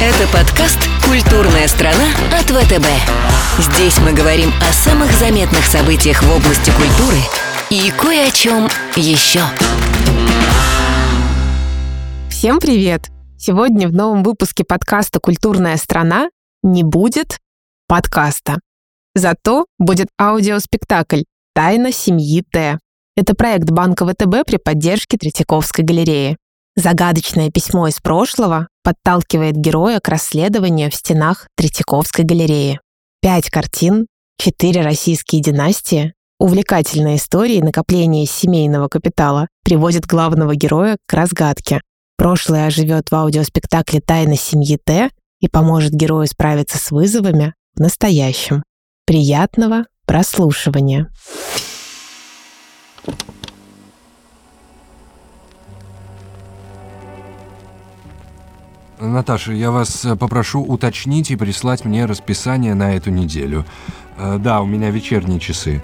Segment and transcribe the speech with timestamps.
[0.00, 2.86] Это подкаст «Культурная страна» от ВТБ.
[3.58, 7.18] Здесь мы говорим о самых заметных событиях в области культуры
[7.68, 9.40] и кое о чем еще.
[12.30, 13.08] Всем привет!
[13.36, 16.28] Сегодня в новом выпуске подкаста «Культурная страна»
[16.62, 17.38] не будет
[17.88, 18.60] подкаста.
[19.16, 21.22] Зато будет аудиоспектакль
[21.56, 22.78] «Тайна семьи Т».
[23.16, 26.36] Это проект Банка ВТБ при поддержке Третьяковской галереи.
[26.76, 32.80] Загадочное письмо из прошлого подталкивает героя к расследованию в стенах Третьяковской галереи.
[33.20, 34.06] Пять картин,
[34.38, 41.82] четыре российские династии, увлекательная история и накопление семейного капитала приводит главного героя к разгадке.
[42.16, 45.10] Прошлое оживет в аудиоспектакле «Тайна семьи Т»
[45.40, 48.62] и поможет герою справиться с вызовами в настоящем.
[49.04, 51.10] Приятного прослушивания!
[59.00, 63.64] Наташа, я вас э, попрошу уточнить и прислать мне расписание на эту неделю.
[64.16, 65.82] Э, да, у меня вечерние часы.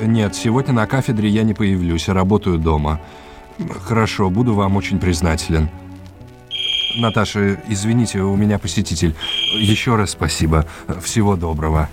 [0.00, 3.00] Нет, сегодня на кафедре я не появлюсь, работаю дома.
[3.82, 5.70] Хорошо, буду вам очень признателен.
[6.96, 9.14] Наташа, извините, у меня посетитель.
[9.54, 10.66] Еще раз спасибо.
[11.02, 11.88] Всего доброго.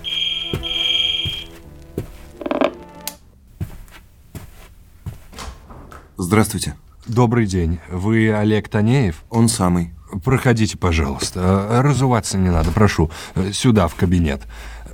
[6.16, 6.76] Здравствуйте.
[7.06, 7.78] Добрый день.
[7.90, 9.22] Вы Олег Танеев?
[9.30, 9.92] Он самый.
[10.24, 11.80] Проходите, пожалуйста.
[11.82, 13.10] Разуваться не надо, прошу.
[13.52, 14.42] Сюда, в кабинет.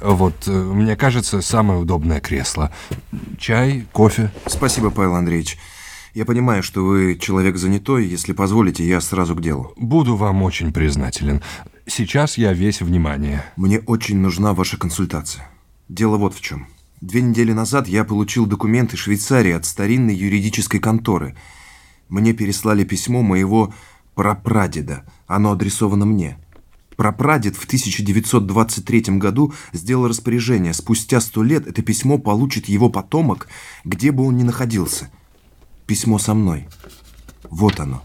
[0.00, 2.70] Вот, мне кажется, самое удобное кресло.
[3.38, 4.32] Чай, кофе?
[4.46, 5.58] Спасибо, Павел Андреевич.
[6.14, 8.06] Я понимаю, что вы человек занятой.
[8.06, 9.72] Если позволите, я сразу к делу.
[9.76, 11.42] Буду вам очень признателен.
[11.86, 13.44] Сейчас я весь внимание.
[13.56, 15.48] Мне очень нужна ваша консультация.
[15.88, 16.68] Дело вот в чем.
[17.00, 21.36] Две недели назад я получил документы Швейцарии от старинной юридической конторы.
[22.08, 23.74] Мне переслали письмо моего
[24.14, 25.04] прапрадеда.
[25.26, 26.38] Оно адресовано мне.
[26.96, 30.72] Прапрадед в 1923 году сделал распоряжение.
[30.72, 33.48] Спустя сто лет это письмо получит его потомок,
[33.84, 35.10] где бы он ни находился.
[35.86, 36.68] Письмо со мной.
[37.50, 38.02] Вот оно.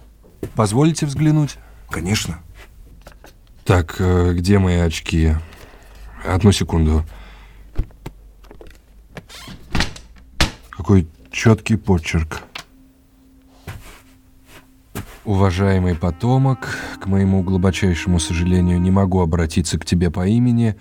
[0.56, 1.58] Позволите взглянуть?
[1.90, 2.40] Конечно.
[3.64, 5.36] Так, э, где мои очки?
[6.26, 7.06] Одну секунду.
[10.72, 12.49] Какой четкий почерк.
[15.30, 20.76] Уважаемый потомок, к моему глубочайшему сожалению, не могу обратиться к тебе по имени.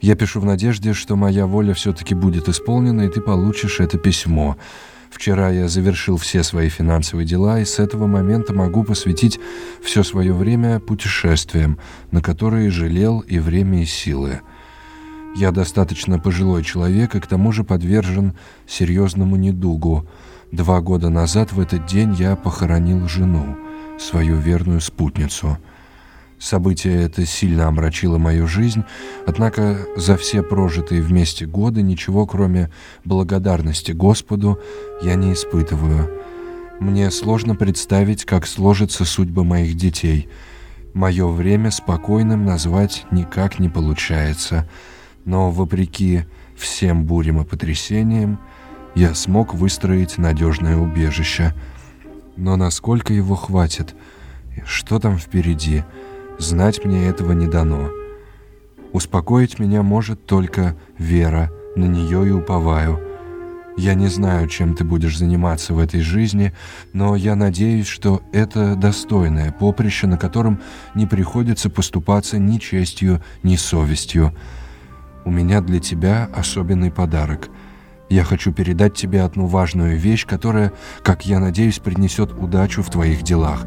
[0.00, 4.56] Я пишу в надежде, что моя воля все-таки будет исполнена, и ты получишь это письмо.
[5.10, 9.38] Вчера я завершил все свои финансовые дела, и с этого момента могу посвятить
[9.82, 11.78] все свое время путешествиям,
[12.10, 14.40] на которые жалел и время, и силы.
[15.36, 18.32] Я достаточно пожилой человек и к тому же подвержен
[18.66, 20.08] серьезному недугу.
[20.52, 23.58] Два года назад в этот день я похоронил жену
[23.98, 25.58] свою верную спутницу.
[26.38, 28.84] Событие это сильно омрачило мою жизнь,
[29.26, 32.70] однако за все прожитые вместе годы ничего, кроме
[33.04, 34.58] благодарности Господу,
[35.02, 36.10] я не испытываю.
[36.80, 40.28] Мне сложно представить, как сложится судьба моих детей.
[40.92, 44.68] Мое время спокойным назвать никак не получается,
[45.24, 46.24] но вопреки
[46.56, 48.38] всем бурям и потрясениям,
[48.94, 51.54] я смог выстроить надежное убежище—
[52.36, 53.94] но насколько его хватит?
[54.64, 55.84] Что там впереди?
[56.38, 57.90] Знать мне этого не дано.
[58.92, 63.00] Успокоить меня может только вера, на нее и уповаю.
[63.76, 66.52] Я не знаю, чем ты будешь заниматься в этой жизни,
[66.92, 70.60] но я надеюсь, что это достойное поприще, на котором
[70.94, 74.32] не приходится поступаться ни честью, ни совестью.
[75.24, 77.48] У меня для тебя особенный подарок—
[78.08, 80.72] я хочу передать тебе одну важную вещь, которая,
[81.02, 83.66] как я надеюсь, принесет удачу в твоих делах.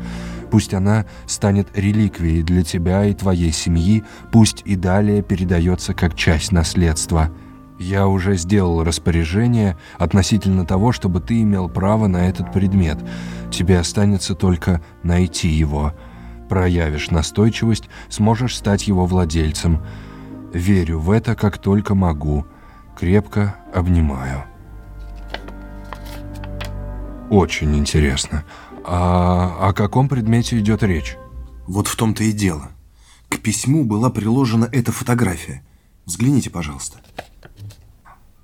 [0.52, 6.52] Пусть она станет реликвией для тебя и твоей семьи, пусть и далее передается как часть
[6.52, 7.32] наследства.
[7.80, 12.98] Я уже сделал распоряжение относительно того, чтобы ты имел право на этот предмет.
[13.52, 15.94] Тебе останется только найти его.
[16.48, 19.82] Проявишь настойчивость, сможешь стать его владельцем.
[20.54, 22.46] Верю в это, как только могу»
[22.98, 24.44] крепко обнимаю.
[27.30, 28.44] Очень интересно.
[28.86, 31.18] А о каком предмете идет речь?
[31.68, 32.70] Вот в том-то и дело.
[33.30, 35.66] К письму была приложена эта фотография.
[36.06, 37.00] Взгляните, пожалуйста.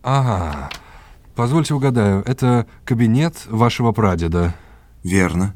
[0.03, 0.69] Ага.
[1.35, 4.53] Позвольте угадаю, это кабинет вашего прадеда?
[5.03, 5.55] Верно.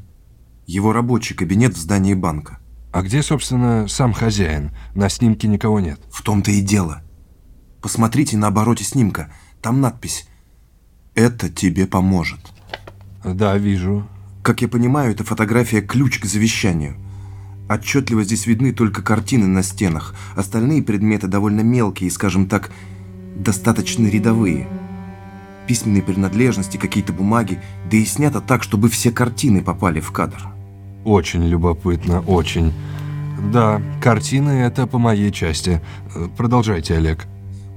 [0.66, 2.58] Его рабочий кабинет в здании банка.
[2.90, 4.72] А где, собственно, сам хозяин?
[4.94, 6.00] На снимке никого нет.
[6.10, 7.02] В том-то и дело.
[7.82, 9.30] Посмотрите на обороте снимка.
[9.60, 10.28] Там надпись
[11.14, 12.40] «Это тебе поможет».
[13.24, 14.06] Да, вижу.
[14.42, 16.96] Как я понимаю, эта фотография– ключ к завещанию.
[17.68, 20.14] Отчетливо здесь видны только картины на стенах.
[20.36, 22.70] Остальные предметы довольно мелкие скажем так,
[23.36, 24.66] достаточно рядовые.
[25.66, 30.48] Письменные принадлежности, какие-то бумаги, да и снято так, чтобы все картины попали в кадр.
[31.04, 32.72] Очень любопытно, очень.
[33.52, 35.80] Да, картины— это по моей части.
[36.36, 37.26] Продолжайте, Олег.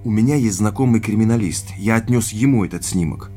[0.03, 1.73] У меня есть знакомый криминалист.
[1.77, 3.29] Я отнес ему этот снимок.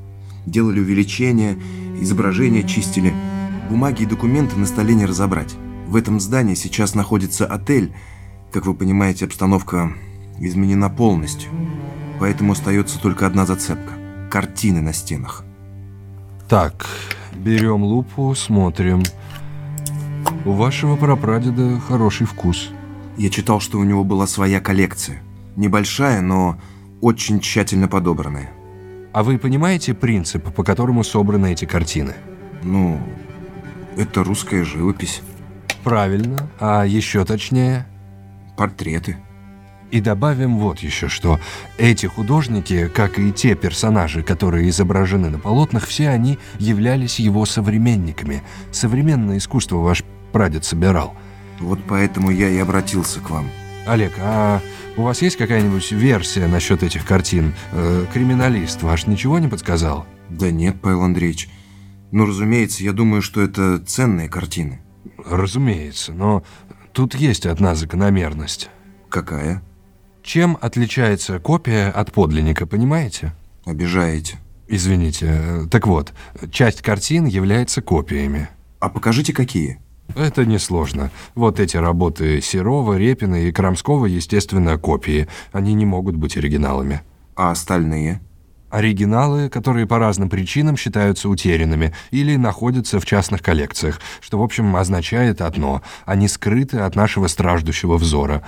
[0.47, 1.59] Делали увеличения,
[2.01, 3.13] изображения чистили.
[3.69, 5.55] Бумаги и документы на столе не разобрать.
[5.87, 7.93] В этом здании сейчас находится отель.
[8.51, 9.93] Как вы понимаете, обстановка
[10.41, 11.51] изменена полностью.
[12.19, 13.93] Поэтому остается только одна зацепка.
[14.31, 15.45] Картины на стенах.
[16.49, 16.87] Так,
[17.35, 19.03] берем лупу, смотрим.
[20.47, 22.71] У вашего прапрадеда хороший вкус.
[23.19, 25.21] Я читал, что у него была своя коллекция.
[25.57, 26.59] Небольшая, но
[27.01, 28.51] очень тщательно подобранная.
[29.13, 32.15] А вы понимаете принцип, по которому собраны эти картины?
[32.63, 32.99] Ну,
[33.97, 35.23] это русская живопись.
[35.85, 36.51] Правильно.
[36.59, 37.87] А еще точнее?
[38.57, 39.19] Портреты.
[39.91, 41.39] И добавим вот еще что.
[41.79, 48.43] Эти художники, как и те персонажи, которые изображены на полотнах, все они являлись его современниками.
[48.73, 50.03] Современное искусство ваш
[50.33, 51.15] прадед собирал.
[51.61, 53.49] Вот поэтому я и обратился к вам.
[53.87, 54.61] Олег, а
[54.97, 57.55] у вас есть какая-нибудь версия насчет этих картин?
[57.73, 60.07] Э, криминалист ваш ничего не подсказал?
[60.31, 61.49] Да нет, Павел Андреевич.
[62.11, 64.81] Ну, разумеется, я думаю, что это ценные картины.
[65.25, 66.45] Разумеется, но
[66.93, 68.71] тут есть одна закономерность.
[69.11, 69.63] Какая?
[70.23, 73.35] Чем отличается копия от подлинника, понимаете?
[73.67, 74.39] Обижаете.
[74.67, 75.27] Извините.
[75.29, 76.15] э, Так вот,
[76.51, 78.49] часть картин является копиями.
[78.81, 79.79] А покажите, какие.
[80.15, 81.11] Это несложно.
[81.35, 85.29] Вот эти работы Серова, Репина и Крамского, естественно, копии.
[85.53, 87.03] Они не могут быть оригиналами.
[87.35, 88.21] А остальные?
[88.71, 94.75] Оригиналы, которые по разным причинам считаются утерянными или находятся в частных коллекциях, что, в общем,
[94.77, 98.43] означает одно– они скрыты от нашего страждущего взора.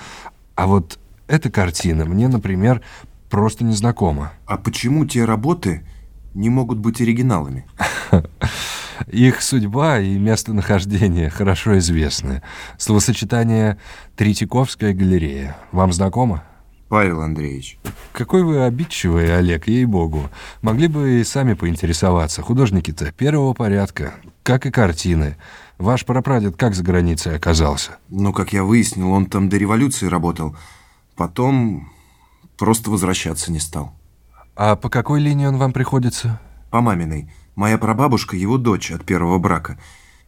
[0.56, 0.98] А вот
[1.28, 2.82] эта картина мне, например,
[3.30, 4.32] просто незнакома.
[4.46, 5.86] А почему те работы
[6.34, 7.66] не могут быть оригиналами?
[9.08, 12.42] Их судьба и местонахождение хорошо известны.
[12.78, 13.78] Словосочетание
[14.16, 16.42] «Третьяковская галерея» вам знакомо?
[16.88, 17.78] Павел Андреевич,
[18.12, 20.30] Какой вы обидчивый, Олег, ей-богу.
[20.62, 22.42] Могли бы и сами поинтересоваться.
[22.42, 24.14] Художники-то первого порядка,
[24.44, 25.36] как и картины.
[25.78, 27.96] Ваш прапрадед как за границей оказался?
[28.08, 30.56] ну, как я выяснил, он там до революции работал.
[31.16, 31.90] Потом
[32.56, 33.92] просто возвращаться не стал.
[34.54, 36.40] А по какой линии он вам приходится?
[36.70, 37.30] По маминой.
[37.56, 39.78] Моя прабабушка– его дочь от первого брака.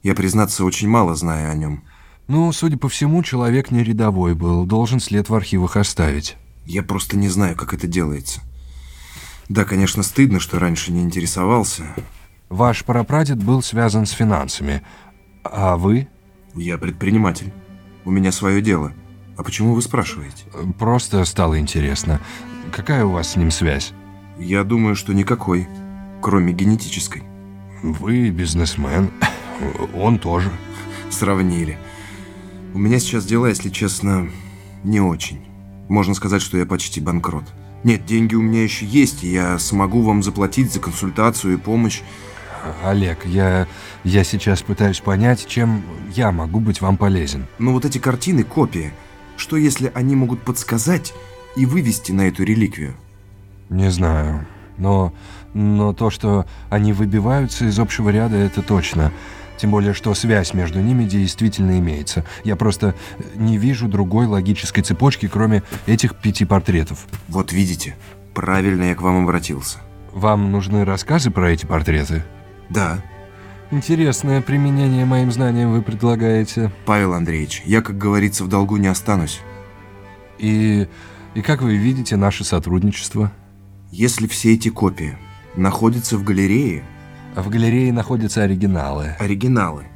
[0.02, 1.84] Я, признаться, очень мало знаю о нем.
[2.26, 6.36] Ну, судя по всему, человек не рядовой был, должен след в архивах оставить.
[6.64, 8.40] Я просто не знаю, как это делается.
[9.50, 11.84] Да, конечно, стыдно, что раньше не интересовался.
[12.48, 14.82] Ваш прапрадед был связан с финансами.
[15.44, 16.08] А вы?
[16.54, 17.52] Я предприниматель.
[18.06, 18.92] У меня свое дело.
[19.36, 20.44] А почему вы спрашиваете?
[20.78, 22.20] Просто стало интересно.
[22.72, 23.92] Какая у вас с ним связь?
[24.38, 25.68] Я думаю, что никакой,
[26.20, 27.22] кроме генетической.
[27.82, 29.10] Вы бизнесмен.
[29.94, 30.50] Он тоже.
[31.10, 31.78] Сравнили.
[32.74, 34.28] У меня сейчас дела, если честно,
[34.84, 35.40] не очень.
[35.88, 37.44] Можно сказать, что я почти банкрот.
[37.82, 42.02] Нет, деньги у меня еще есть, и я смогу вам заплатить за консультацию и помощь.
[42.84, 43.66] Олег, я,
[44.04, 45.82] я сейчас пытаюсь понять, чем
[46.14, 47.46] я могу быть вам полезен.
[47.58, 48.92] Но вот эти картины– копии.
[49.36, 51.14] Что если они могут подсказать
[51.56, 52.94] и вывести на эту реликвию?
[53.70, 54.46] Не знаю.
[54.76, 55.12] Но,
[55.54, 59.12] но то, что они выбиваются из общего ряда, это точно.
[59.56, 62.24] Тем более, что связь между ними действительно имеется.
[62.44, 62.94] Я просто
[63.34, 67.06] не вижу другой логической цепочки, кроме этих пяти портретов.
[67.28, 67.96] Вот видите,
[68.34, 69.78] правильно я к вам обратился.
[70.12, 72.22] Вам нужны рассказы про эти портреты?
[72.70, 73.02] Да,
[73.70, 76.72] Интересное применение моим знаниям вы предлагаете.
[76.86, 79.40] Павел Андреевич, я, как говорится, в долгу не останусь.
[80.38, 80.88] И,
[81.34, 83.30] и как вы видите наше сотрудничество?
[83.90, 85.18] Если все эти копии
[85.58, 86.84] находятся в галерее,
[87.34, 89.16] в галерее находятся оригиналы.
[89.18, 89.86] оригиналы,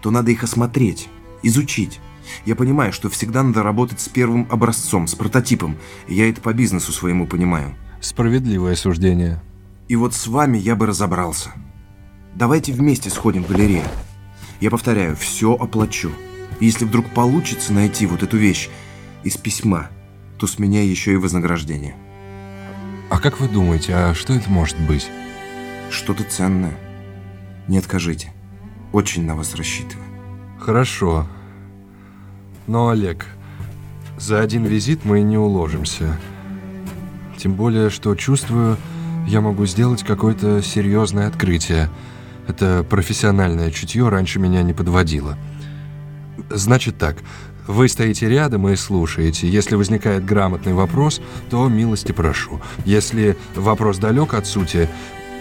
[0.00, 1.08] то надо их осмотреть,
[1.42, 2.00] изучить.
[2.44, 5.76] Я понимаю, что всегда надо работать с первым образцом, с прототипом.
[6.08, 7.74] Я это по бизнесу своему понимаю.
[8.00, 9.40] Справедливое суждение.
[9.88, 11.50] И вот с вами я бы разобрался.
[12.34, 13.84] Давайте вместе сходим в галерею.
[14.60, 16.10] Я повторяю, все оплачу.
[16.60, 18.68] И если вдруг получится найти вот эту вещь
[19.24, 19.90] из письма,
[20.38, 21.96] то с меня еще и вознаграждение.
[23.12, 25.10] А как вы думаете, а что это может быть?
[25.90, 26.72] Что-то ценное.
[27.68, 28.32] Не откажите.
[28.90, 30.06] Очень на вас рассчитываю.
[30.58, 31.28] Хорошо.
[32.66, 33.26] Но, Олег,
[34.16, 36.18] за один визит мы не уложимся.
[37.36, 38.78] Тем более, что чувствую,
[39.26, 41.90] я могу сделать какое-то серьезное открытие.
[42.48, 45.36] Это профессиональное чутье раньше меня не подводило.
[46.48, 47.18] Значит так,
[47.66, 49.48] вы стоите рядом и слушаете.
[49.48, 52.60] Если возникает грамотный вопрос, то милости прошу.
[52.84, 54.88] Если вопрос далек от сути,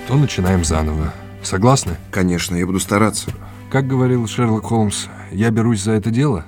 [0.08, 1.14] то начинаем заново.
[1.44, 1.94] Согласны?
[2.12, 3.32] Конечно, я буду стараться.
[3.72, 6.46] Как говорил Шерлок Холмс, я берусь за это дело?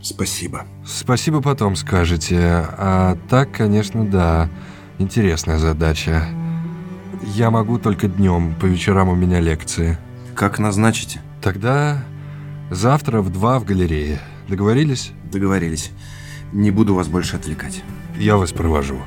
[0.00, 0.66] Спасибо.
[0.86, 2.38] Спасибо потом скажете.
[2.40, 4.48] А так, конечно, да.
[4.98, 6.24] Интересная задача.
[7.34, 9.98] Я могу только днем, по вечерам у меня лекции.
[10.34, 11.20] Как назначите?
[11.42, 12.04] Тогда
[12.70, 14.20] завтра в два в галерее.
[14.48, 15.12] Договорились?
[15.30, 15.90] Договорились.
[16.52, 17.82] Не буду вас больше отвлекать.
[18.18, 18.98] Я вас провожу.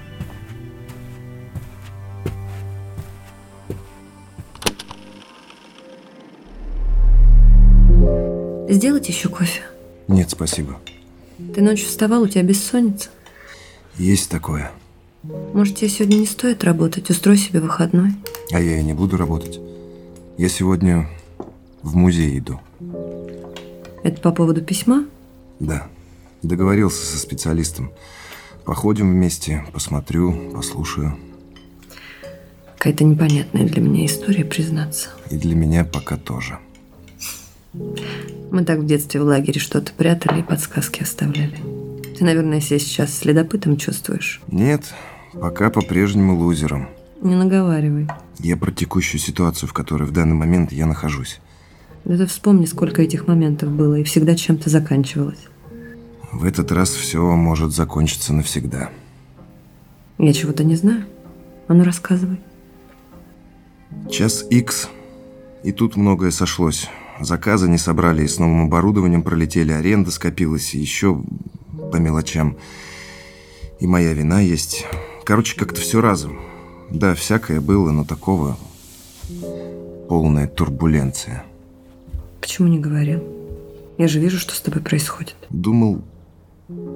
[8.70, 9.62] Сделать еще кофе?
[10.08, 10.80] Нет, спасибо.
[11.54, 13.10] Ты ночью вставал, у тебя бессонница?
[13.98, 14.72] Есть такое.
[15.54, 17.10] Может, тебе сегодня не стоит работать?
[17.10, 18.12] Устрой себе выходной.
[18.52, 19.60] А я и не буду работать.
[20.38, 21.10] Я сегодня
[21.82, 22.60] в музей иду.
[24.04, 25.06] Это по поводу письма?
[25.62, 25.88] Да.
[26.41, 27.91] Договорился со специалистом.
[28.65, 31.18] Походим вместе, посмотрю, послушаю.
[32.77, 35.10] Какая-то непонятная для меня история, признаться.
[35.30, 36.58] И для меня пока тоже.
[37.74, 41.58] Мы так в детстве в лагере что-то прятали и подсказки оставляли.
[42.18, 44.41] Ты, наверное, себя сейчас следопытом чувствуешь.
[44.48, 44.96] Нет,
[45.34, 46.89] пока по-прежнему лузером.
[47.22, 48.08] Не наговаривай.
[48.39, 51.39] Я про текущую ситуацию, в которой в данный момент я нахожусь.
[52.03, 55.48] Да ты вспомни, сколько этих моментов было, и всегда чем-то заканчивалось.
[56.32, 58.90] В этот раз все может закончиться навсегда.
[60.18, 61.06] Я чего-то не знаю.
[61.68, 62.40] А ну рассказывай.
[64.10, 64.90] Час X,
[65.64, 66.88] и тут многое сошлось.
[67.20, 71.22] Заказы не собрали, и с новым оборудованием пролетели, аренда скопилась, и еще
[71.92, 72.58] по мелочам.
[73.80, 74.86] И моя вина есть.
[75.26, 76.40] Короче, как-то все разом.
[76.90, 78.58] Да, всякое было, но такого
[80.10, 81.46] полная турбуленция.
[82.42, 83.24] Почему не говорил?
[83.98, 85.36] Я же вижу, что с тобой происходит.
[85.50, 86.02] Думал,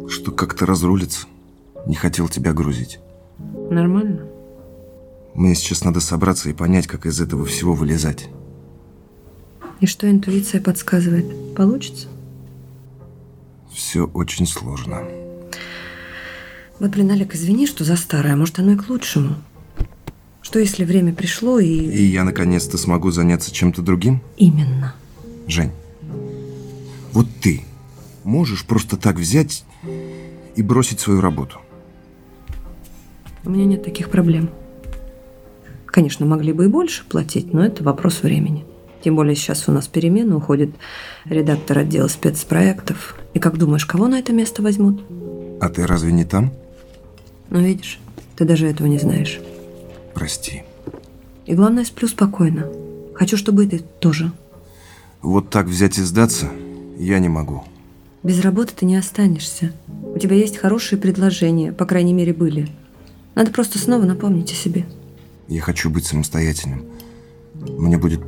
[0.10, 1.28] что как-то разрулится.
[1.86, 3.00] Не хотел тебя грузить.
[3.70, 4.28] Нормально?
[5.34, 8.30] Мне сейчас надо собраться и понять, как из этого всего вылезать.
[9.82, 11.56] И что интуиция подсказывает?
[11.56, 12.08] Получится?
[13.74, 15.04] Все очень сложно.
[16.80, 18.36] Вот, блин, Олег, извини, что за старое.
[18.36, 19.36] Может, оно и к лучшему.
[20.42, 21.68] Что, если время пришло и...
[21.68, 24.22] И я наконец-то смогу заняться чем-то другим?
[24.38, 24.96] Именно.
[25.48, 25.72] Жень,
[27.12, 27.64] вот ты
[28.26, 29.64] можешь просто так взять
[30.56, 31.60] и бросить свою работу?
[33.46, 34.50] У меня нет таких проблем.
[35.86, 38.66] Конечно, могли бы и больше платить, но это вопрос времени.
[39.04, 40.72] Тем более сейчас у нас перемена, уходит
[41.26, 43.16] редактор отдела спецпроектов.
[43.36, 45.04] И как думаешь, кого на это место возьмут?
[45.62, 46.52] А ты разве не там?
[47.50, 48.00] Ну, видишь,
[48.36, 49.40] ты даже этого не знаешь.
[50.16, 50.64] Прости.
[51.46, 52.68] И главное, сплю спокойно.
[53.14, 54.32] Хочу, чтобы и ты тоже.
[55.22, 56.50] Вот так взять и сдаться
[56.98, 57.64] я не могу.
[58.26, 59.72] Без работы ты не останешься.
[59.88, 62.68] У тебя есть хорошие предложения, по крайней мере, были.
[63.36, 64.88] Надо просто снова напомнить о себе.
[65.48, 66.86] Я хочу быть самостоятельным.
[67.54, 68.22] Мне будет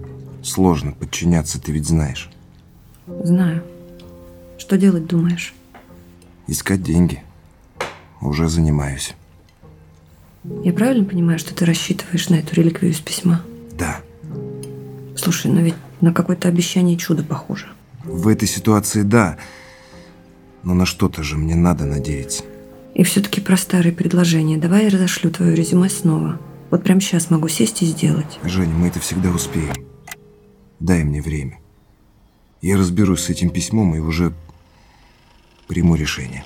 [0.44, 2.30] сложно подчиняться, ты ведь знаешь.
[3.08, 3.64] Знаю.
[4.60, 5.56] Что делать, думаешь?
[6.46, 7.24] Искать деньги.
[8.22, 9.16] Уже занимаюсь.
[10.64, 13.42] Я правильно понимаю, что ты рассчитываешь на эту реликвию из письма?
[13.76, 14.02] Да.
[15.16, 17.66] Слушай, но ведь на какое-то обещание чудо похоже.
[18.04, 19.38] В этой ситуации да.
[20.64, 22.44] Но на что-то же мне надо надеяться.
[22.94, 24.58] И все-таки про старые предложения.
[24.58, 26.40] Давай я разошлю твое резюме снова.
[26.72, 28.40] Вот прямо сейчас могу сесть и сделать.
[28.44, 29.74] Жень, мы это всегда успеем.
[30.80, 31.60] Дай мне время.
[32.62, 34.34] Я разберусь с этим письмом и уже
[35.68, 36.44] приму решение.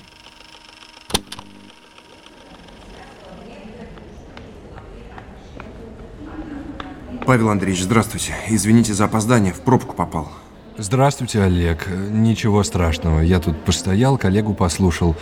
[7.24, 8.34] Павел Андреевич, здравствуйте.
[8.48, 10.30] Извините за опоздание, в пробку попал.
[10.78, 11.86] Здравствуйте, Олег.
[12.10, 13.20] Ничего страшного.
[13.20, 15.14] Я тут постоял, коллегу послушал.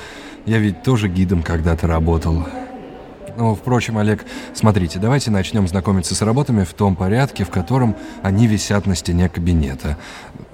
[0.47, 2.47] Я ведь тоже гидом когда-то работал.
[3.37, 8.47] Ну, впрочем, Олег, смотрите, давайте начнем знакомиться с работами в том порядке, в котором они
[8.47, 9.97] висят на стене кабинета.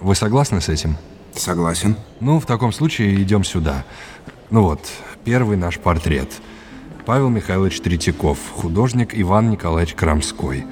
[0.01, 0.97] Вы согласны с этим?
[1.35, 1.97] Согласен.
[2.21, 3.85] Ну, в таком случае идем сюда.
[4.49, 4.81] Ну вот,
[5.25, 6.31] первый наш портрет.
[7.05, 10.65] Павел Михайлович Третьяков, художник Иван Николаевич Крамской.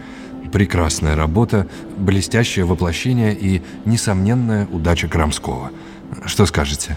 [0.55, 5.73] Прекрасная работа, блестящее воплощение и несомненная удача Крамского.
[6.27, 6.97] Что скажете?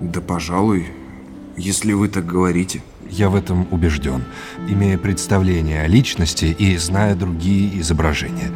[0.00, 0.88] Да, пожалуй,
[1.56, 2.82] если вы так говорите.
[3.08, 4.24] Я в этом убежден,
[4.68, 8.50] имея представление о личности и зная другие изображения.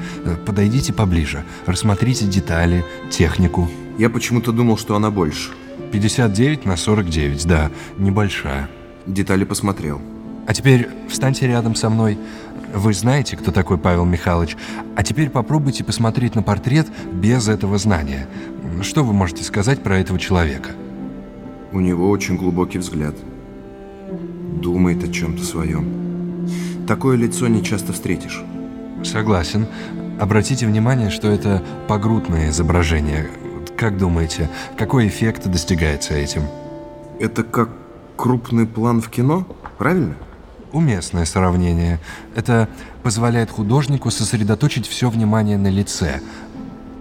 [0.45, 3.71] Подойдите поближе, рассмотрите детали, технику.
[3.97, 5.53] Я почему-то думал, что она больше.
[5.93, 8.69] 59 на 49, да, небольшая.
[9.07, 10.03] Детали посмотрел.
[10.45, 12.19] А теперь встаньте рядом со мной.
[12.75, 14.57] Вы знаете, кто такой Павел Михайлович.
[14.97, 18.27] А теперь попробуйте посмотреть на портрет без этого знания.
[18.81, 20.71] Что вы можете сказать про этого человека?
[21.73, 23.15] У него очень глубокий взгляд.
[24.63, 26.49] Думает о чем-то своем.
[26.87, 28.43] Такое лицо не часто встретишь.
[29.05, 29.67] Согласен.
[30.19, 33.29] Обратите внимание, что это погрудное изображение.
[33.77, 34.49] Как думаете,
[34.79, 36.43] какой эффект достигается этим?
[37.21, 37.69] Это как
[38.17, 39.47] крупный план в кино,
[39.79, 40.15] правильно?
[40.73, 42.01] Уместное сравнение.
[42.35, 42.69] Это
[43.03, 46.21] позволяет художнику сосредоточить все внимание на лице.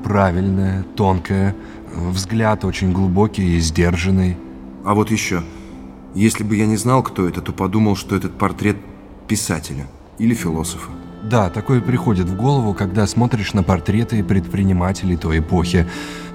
[0.04, 1.56] Правильное, тонкое,
[1.94, 4.38] взгляд очень глубокий и сдержанный.
[4.84, 5.44] А вот еще.
[6.16, 8.78] Если бы я не знал, кто это, то подумал, что этот портрет
[9.28, 9.88] писателя
[10.18, 10.90] или философа.
[11.24, 15.88] Да, такое приходит в голову, когда смотришь на портреты предпринимателей той эпохи.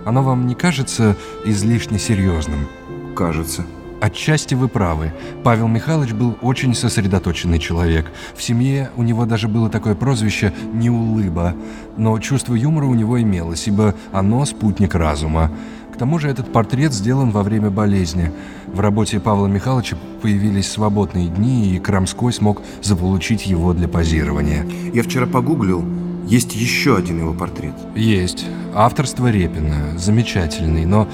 [0.06, 2.68] Оно вам не кажется излишне серьезным?
[3.14, 3.66] Кажется.
[4.06, 5.12] Отчасти вы правы.
[5.42, 8.06] Павел Михайлович был очень сосредоточенный человек.
[8.36, 11.56] В семье у него даже было такое прозвище «неулыба».
[11.96, 15.50] Но чувство юмора у него имелось, ибо оно спутник разума.
[15.92, 18.30] К тому же этот портрет сделан во время болезни.
[18.68, 24.64] В работе Павла Михайловича появились свободные дни, и Крамской смог заполучить его для позирования.
[24.94, 25.84] Я вчера погуглил,
[26.28, 27.74] есть еще один его портрет.
[27.96, 28.44] Есть.
[28.72, 29.98] Авторство Репина.
[29.98, 31.08] Замечательный, но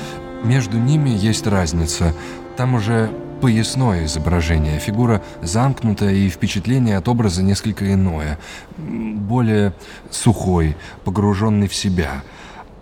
[0.44, 2.14] между ними есть разница.
[2.56, 8.38] Там уже поясное изображение, фигура замкнутая и впечатление от образа несколько иное,
[8.78, 9.74] более
[10.10, 12.22] сухой, погруженный в себя.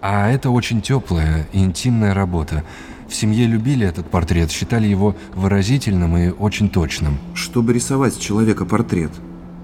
[0.02, 2.64] А это очень теплая и интимная работа.
[3.08, 7.18] В семье любили этот портрет, считали его выразительным и очень точным.
[7.34, 9.12] Чтобы рисовать с человека портрет,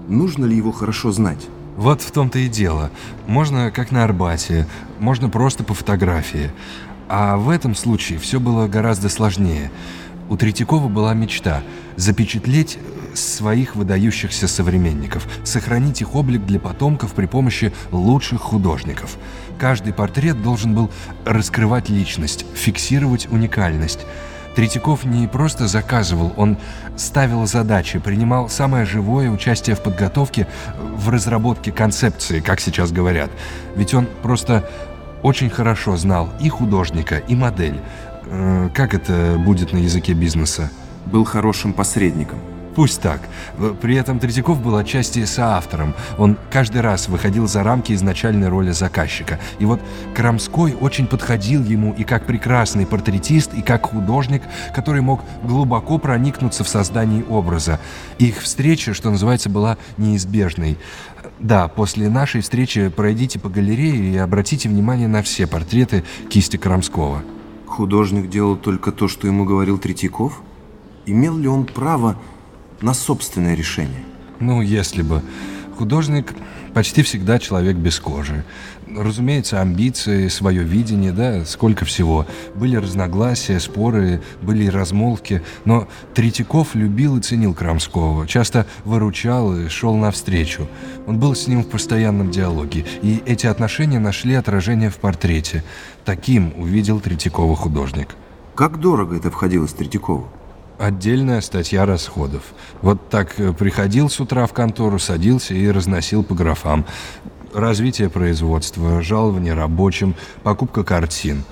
[0.07, 1.47] нужно ли его хорошо знать?
[1.75, 2.89] Вот в том-то и дело.
[3.27, 4.67] Можно как на Арбате,
[4.99, 6.51] можно просто по фотографии.
[7.09, 9.71] А в этом случае все было гораздо сложнее.
[10.29, 11.63] У Третьякова была мечта–
[11.97, 12.77] запечатлеть
[13.13, 19.17] своих выдающихся современников, сохранить их облик для потомков при помощи лучших художников.
[19.59, 20.91] Каждый портрет должен был
[21.25, 24.05] раскрывать личность, фиксировать уникальность.
[24.55, 26.57] Третьяков не просто заказывал, он
[26.95, 30.47] ставил задачи, принимал самое живое участие в подготовке,
[30.79, 33.29] в разработке концепции, как сейчас говорят.
[33.75, 34.67] Ведь он просто
[35.27, 37.81] очень хорошо знал и художника, и модель.
[38.27, 40.71] Э, как это будет на языке бизнеса?
[41.05, 42.39] Был хорошим посредником.
[42.77, 43.19] Пусть так.
[43.81, 45.95] При этом Третьяков был отчасти соавтором.
[46.17, 49.39] Он каждый раз выходил за рамки изначальной роли заказчика.
[49.57, 49.81] И вот
[50.15, 54.43] Крамской очень подходил ему и как прекрасный портретист, и как художник,
[54.75, 57.79] который мог глубоко проникнуться в создании образа.
[58.19, 60.77] Их встреча, что называется, была неизбежной.
[61.39, 67.21] Да, после нашей встречи пройдите по галерее и обратите внимание на все портреты кисти Крамского.
[67.67, 70.41] Художник делал только то, что ему говорил Третьяков?
[71.05, 72.17] Имел ли он право
[72.81, 74.03] на собственное решение?
[74.39, 75.21] Ну, если бы.
[75.77, 76.33] Художник
[76.73, 78.43] почти всегда человек без кожи.
[78.95, 82.25] Разумеется, амбиции, свое видение, да, сколько всего.
[82.55, 89.95] Были разногласия, споры, были размолвки, но Третьяков любил и ценил Крамского, часто выручал и шел
[89.95, 90.67] навстречу.
[91.05, 95.63] Он был с ним в постоянном диалоге, и эти отношения нашли отражение в портрете.
[96.05, 98.15] Таким увидел Третьякова художник.
[98.55, 100.29] Как дорого это входило с Третьякову?
[100.79, 102.43] Отдельная статья расходов.
[102.81, 106.85] Вот так э, приходил с утра в контору, садился и разносил по графам.
[107.53, 111.43] Развитие производства, жалование рабочим, покупка картин.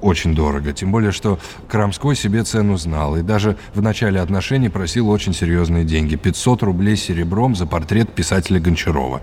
[0.00, 5.08] Очень дорого, тем более, что Крамской себе цену знал и даже в начале отношений просил
[5.08, 6.16] очень серьезные деньги.
[6.16, 9.22] 500 рублей серебром за портрет писателя Гончарова.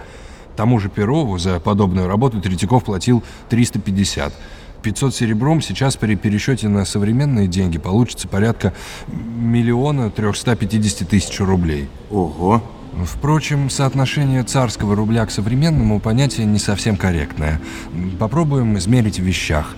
[0.55, 4.33] Тому же Перову за подобную работу Третьяков платил 350
[4.81, 8.73] 500 серебром сейчас при пересчете на современные деньги получится порядка
[9.07, 11.87] миллиона 350 тысяч рублей.
[12.09, 12.63] Ого!
[12.93, 17.61] Впрочем, соотношение царского рубля к современному понятие не совсем корректное.
[18.19, 19.75] Попробуем измерить в вещах.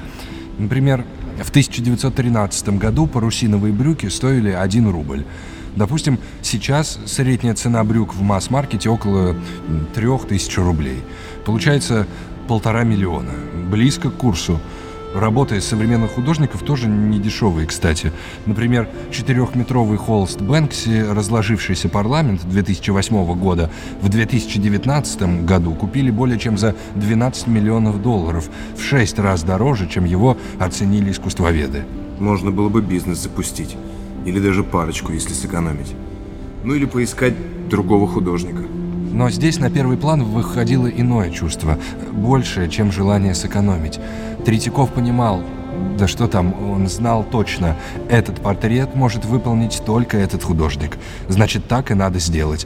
[0.58, 1.06] Например,
[1.42, 5.26] в 1913 году парусиновые брюки стоили 1 рубль.
[5.76, 9.36] Допустим, сейчас средняя цена брюк в масс-маркете около
[9.94, 11.02] 3000 рублей.
[11.46, 12.08] Получается
[12.48, 13.32] полтора миллиона.
[13.70, 14.60] Близко к курсу.
[15.14, 18.12] Работы современных художников тоже не дешевые, кстати.
[18.48, 23.70] Например, четырехметровый холст Бэнкси «Разложившийся парламент» 2008 года
[24.02, 30.06] в 2019 году купили более чем за 12 миллионов долларов, в 6 раз дороже, чем
[30.06, 31.86] его оценили искусствоведы.
[32.20, 33.78] Можно было бы бизнес запустить.
[34.26, 35.94] Или даже парочку, если сэкономить.
[36.64, 37.36] Ну или поискать
[37.70, 38.64] другого художника.
[39.14, 41.78] Но здесь на первый план выходило иное чувство,
[42.12, 44.00] большее, чем желание сэкономить.
[44.44, 45.44] Третьяков понимал,
[46.00, 47.76] да что там, он знал точно,
[48.10, 50.98] этот портрет может выполнить только этот художник.
[51.30, 52.66] Значит, так и надо сделать.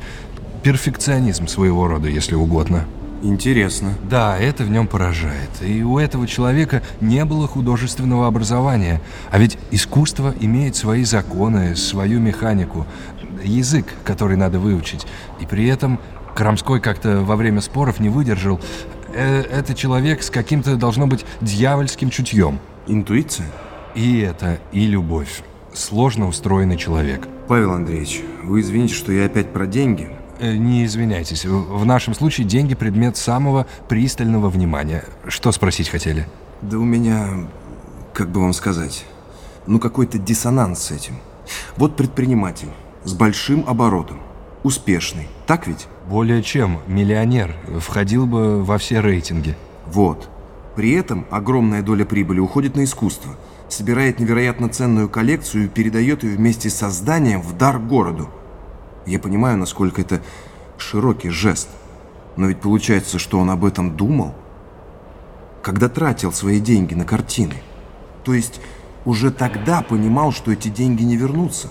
[0.63, 2.85] Перфекционизм своего рода, если угодно.
[3.23, 3.95] Интересно.
[4.09, 5.49] Да, это в нем поражает.
[5.61, 9.01] И у этого человека не было художественного образования.
[9.31, 12.85] А ведь искусство имеет свои законы, свою механику,
[13.43, 15.05] язык, который надо выучить.
[15.41, 15.99] И при этом
[16.37, 18.61] Крамской как-то во время споров не выдержал.
[19.11, 22.59] Э, это человек с каким-то, должно быть, дьявольским чутьем.
[22.85, 23.47] Интуиция?
[23.95, 25.41] И это, и любовь.
[25.73, 27.27] Сложно устроенный человек.
[27.47, 30.11] Павел Андреевич, вы извините, что я опять про деньги.
[30.39, 31.43] Э, Не извиняйтесь.
[31.43, 35.05] В в нашем случае деньги предмет самого пристального внимания.
[35.27, 36.27] Что спросить хотели?
[36.61, 37.47] Да у меня,
[38.13, 39.05] как бы вам сказать,
[39.65, 41.15] ну какой-то диссонанс с этим.
[41.77, 42.69] Вот предприниматель
[43.03, 44.19] с большим оборотом,
[44.61, 45.87] успешный, так ведь?
[46.07, 49.57] Более чем миллионер входил бы во все рейтинги.
[49.87, 50.29] Вот.
[50.75, 53.35] При этом огромная доля прибыли уходит на искусство,
[53.67, 58.29] собирает невероятно ценную коллекцию и передает ее вместе с созданием в дар городу.
[59.05, 60.21] Я понимаю, насколько это
[60.77, 61.67] широкий жест.
[62.37, 64.33] Но ведь получается, что он об этом думал,
[65.61, 67.55] когда тратил свои деньги на картины.
[68.23, 68.61] То есть
[69.03, 71.69] уже тогда понимал, что эти деньги не вернутся.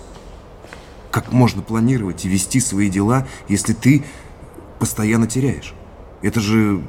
[1.11, 4.05] Как можно планировать и вести свои дела, если ты
[4.79, 5.75] постоянно теряешь?
[6.23, 6.83] Это же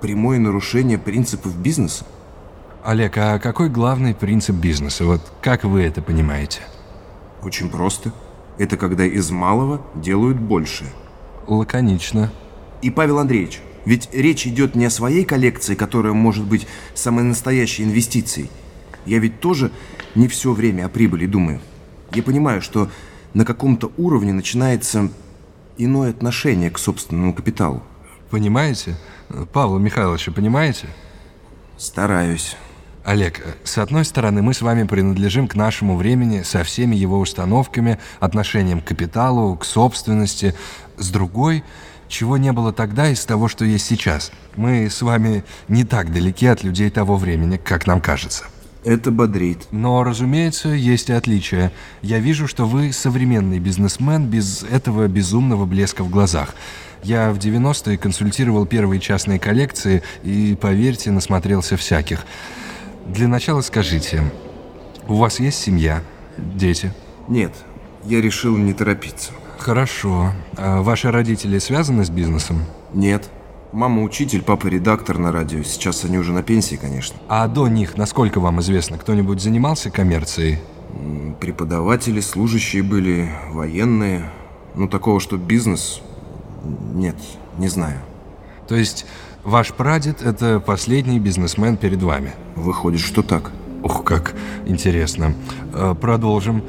[0.00, 2.04] прямое нарушение принципов бизнеса.
[2.82, 5.04] Олег, а какой главный принцип бизнеса?
[5.04, 6.60] Вот как вы это понимаете?
[7.42, 8.12] Очень просто.
[8.58, 10.84] Это когда из малого делают больше.
[11.46, 12.32] Лаконично.
[12.82, 17.84] И Павел Андреевич, ведь речь идет не о своей коллекции, которая может быть самой настоящей
[17.84, 18.50] инвестицией.
[19.06, 19.70] Я ведь тоже
[20.14, 21.60] не все время о прибыли думаю.
[22.12, 22.90] Я понимаю, что
[23.34, 25.10] на каком-то уровне начинается
[25.78, 27.82] иное отношение к собственному капиталу.
[28.30, 28.96] Понимаете?
[29.52, 30.88] Павла Михайловича, понимаете?
[31.76, 32.56] Стараюсь.
[33.04, 37.98] Олег, с одной стороны, мы с вами принадлежим к нашему времени со всеми его установками,
[38.20, 40.54] отношением к капиталу, к собственности.
[40.98, 41.64] С другой,
[42.08, 44.30] чего не было тогда из того, что есть сейчас.
[44.56, 48.44] Мы с вами не так далеки от людей того времени, как нам кажется.
[48.84, 49.66] Это бодрит.
[49.72, 51.72] Но, разумеется, есть и отличия.
[52.02, 56.54] Я вижу, что вы современный бизнесмен без этого безумного блеска в глазах.
[57.02, 62.24] Я в 90-е консультировал первые частные коллекции и, поверьте, насмотрелся всяких.
[63.06, 64.22] Для начала скажите,
[65.08, 66.02] у вас есть семья,
[66.36, 66.92] дети?
[67.28, 67.52] Нет,
[68.04, 69.32] я решил не торопиться.
[69.58, 70.32] Хорошо.
[70.56, 72.64] А ваши родители связаны с бизнесом?
[72.94, 73.30] Нет.
[73.72, 75.62] Мама учитель, папа редактор на радио.
[75.62, 77.16] Сейчас они уже на пенсии, конечно.
[77.28, 80.58] А до них, насколько вам известно, кто-нибудь занимался коммерцией?
[81.38, 84.28] Преподаватели, служащие были, военные.
[84.74, 86.02] Ну, такого, что бизнес...
[86.94, 87.14] Нет,
[87.58, 88.00] не знаю.
[88.66, 89.06] То есть
[89.44, 92.32] ваш прадед– это последний бизнесмен перед вами?
[92.56, 93.52] Выходит, что так.
[93.84, 94.34] Ух, как
[94.66, 95.34] интересно.
[95.72, 96.64] Э, Продолжим.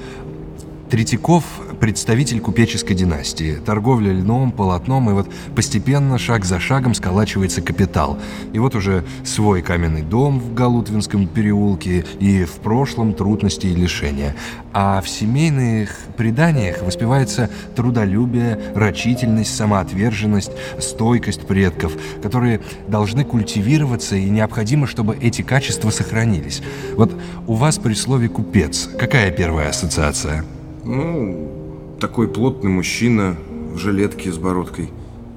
[0.91, 1.45] Третьяков–
[1.81, 3.55] представитель купеческой династии.
[3.55, 8.19] Торговля льном, полотном, и вот постепенно, шаг за шагом, сколачивается капитал.
[8.53, 14.35] И вот уже свой каменный дом в Галутвинском переулке, и в прошлом трудности и лишения.
[14.73, 24.85] А в семейных преданиях воспевается трудолюбие, рачительность, самоотверженность, стойкость предков, которые должны культивироваться, и необходимо,
[24.85, 26.61] чтобы эти качества сохранились.
[26.95, 27.11] Вот
[27.47, 30.45] у вас при слове «купец» какая первая ассоциация?
[30.83, 31.60] Ну,
[32.01, 33.35] такой плотный мужчина
[33.73, 34.89] в жилетке с бородкой.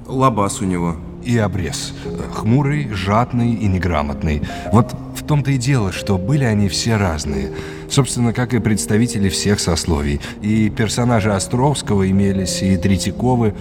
[0.07, 0.97] Лабаз у него.
[1.23, 1.95] и обрез.
[2.35, 4.43] Хмурый, жадный и неграмотный.
[4.73, 7.53] Вот в том-то и дело, что были они все разные.
[7.95, 10.21] Собственно, как и представители всех сословий.
[10.43, 13.55] И персонажи Островского имелись, и Третьяковы.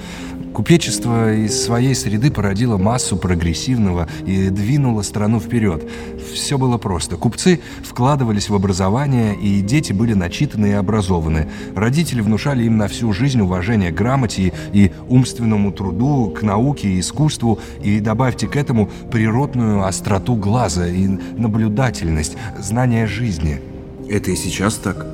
[0.55, 5.87] Купечество из своей среды породило массу прогрессивного и двинуло страну вперед.
[6.33, 7.15] Все было просто.
[7.15, 11.47] Купцы вкладывались в образование, и дети были начитаны и образованы.
[11.75, 17.01] Родители внушали им на всю жизнь уважение к грамоте и умственному труду, к науке и
[17.01, 21.05] искусству, и добавьте к этому природную остроту глаза и
[21.37, 23.61] наблюдательность, знание жизни.
[24.09, 25.05] Это и сейчас так.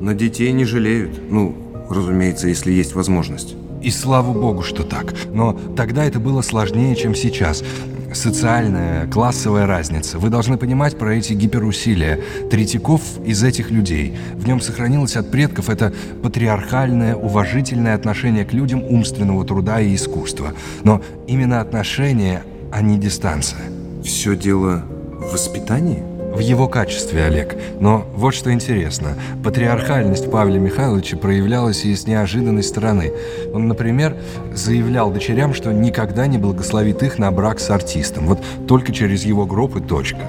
[0.00, 1.20] На детей не жалеют.
[1.30, 1.54] Ну,
[1.88, 3.54] разумеется, если есть возможность.
[3.82, 5.14] И слава богу, что так.
[5.32, 7.64] Но тогда это было сложнее, чем сейчас.
[8.12, 10.18] Социальная, классовая разница.
[10.18, 12.20] Вы должны понимать про эти гиперусилия.
[12.50, 14.18] Третьяков из этих людей.
[14.34, 20.54] В нем сохранилось от предков это патриархальное, уважительное отношение к людям умственного труда и искусства.
[20.82, 23.70] Но именно отношение, а не дистанция.
[24.02, 24.84] Все дело
[25.20, 26.09] в воспитании?
[26.34, 27.56] В его качестве, Олег.
[27.80, 29.16] Но вот что интересно.
[29.42, 33.12] Патриархальность Павла Михайловича проявлялась и с неожиданной стороны.
[33.52, 34.16] Он, например,
[34.54, 38.26] заявлял дочерям, что никогда не благословит их на брак с артистом.
[38.26, 38.38] Вот
[38.68, 40.20] только через его гроб и точка.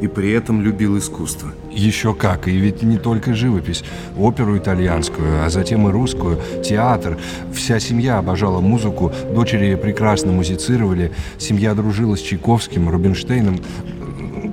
[0.00, 1.50] И при этом любил искусство.
[1.70, 3.84] Еще как, и ведь не только живопись.
[4.16, 7.18] Оперу итальянскую, а затем и русскую, театр.
[7.52, 13.60] Вся семья обожала музыку, дочери прекрасно музицировали, семья дружила с Чайковским, Рубинштейном.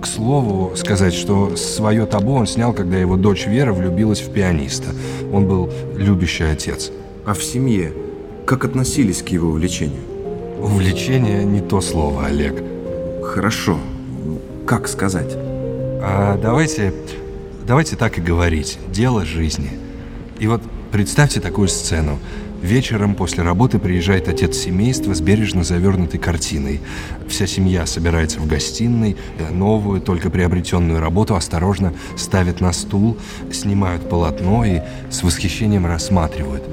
[0.02, 4.90] К слову сказать, что свое табу он снял, когда его дочь Вера влюбилась в пианиста.
[5.32, 6.92] Он был любящий отец.
[7.26, 7.94] А в семье
[8.46, 10.02] как относились к его увлечению?
[10.62, 12.64] Увлечение не то слово, Олег.
[13.22, 13.78] Хорошо.
[14.66, 15.34] Как сказать?
[16.02, 16.94] А давайте,
[17.68, 18.80] давайте так и говорить.
[18.90, 19.72] Дело жизни.
[20.40, 22.20] И вот представьте такую сцену.
[22.62, 26.82] Вечером после работы приезжает отец семейства с бережно завернутой картиной.
[27.28, 33.18] Вся семья собирается в гостиной, э, новую, только приобретенную работу осторожно ставят на стул,
[33.52, 36.64] снимают полотно и с восхищением рассматривают.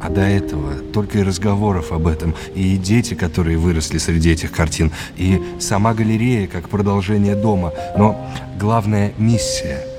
[0.00, 4.92] А до этого только и разговоров об этом, и дети, которые выросли среди этих картин,
[5.16, 7.72] и сама галерея как продолжение дома.
[7.96, 9.80] Но главная миссия–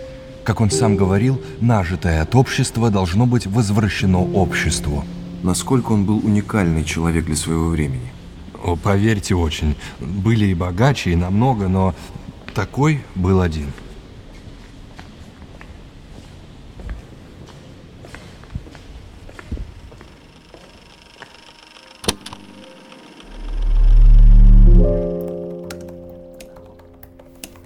[0.45, 5.03] как он сам говорил, нажитое от общества должно быть возвращено обществу.
[5.45, 8.11] Насколько он был уникальный человек для своего времени?
[8.63, 9.75] О, поверьте, очень.
[9.99, 11.93] Были и богаче, и намного, но
[12.55, 13.71] такой был один.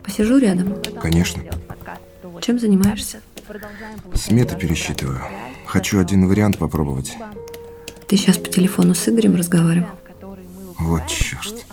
[0.04, 0.76] Посижу рядом.
[1.02, 1.44] Конечно.
[2.42, 3.22] Чем занимаешься?
[4.16, 5.22] Сметы пересчитываю.
[5.66, 7.16] Хочу один вариант попробовать.
[8.10, 9.90] Ты сейчас по телефону с Игорем разговаривал?
[10.80, 11.66] Вот черт.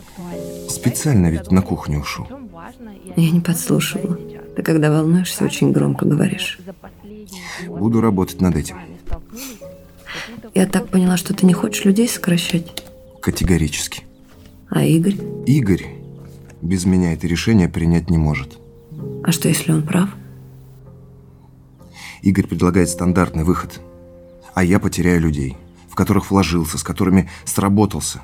[0.69, 2.29] Специально ведь на кухню ушел.
[3.17, 4.19] Я не подслушивала.
[4.55, 6.59] Ты когда волнуешься, очень громко говоришь.
[7.67, 8.77] Буду работать над этим.
[10.55, 12.85] Я так поняла, что ты не хочешь людей сокращать.
[13.23, 14.03] Категорически.
[14.69, 15.17] А Игорь?
[15.47, 15.87] Игорь
[16.61, 18.59] без меня это решение принять не может.
[19.25, 20.11] А что, если он прав?
[22.21, 23.81] Игорь предлагает стандартный выход.
[24.55, 25.57] А я потеряю людей,
[25.97, 28.21] в которых вложился, с которыми сработался.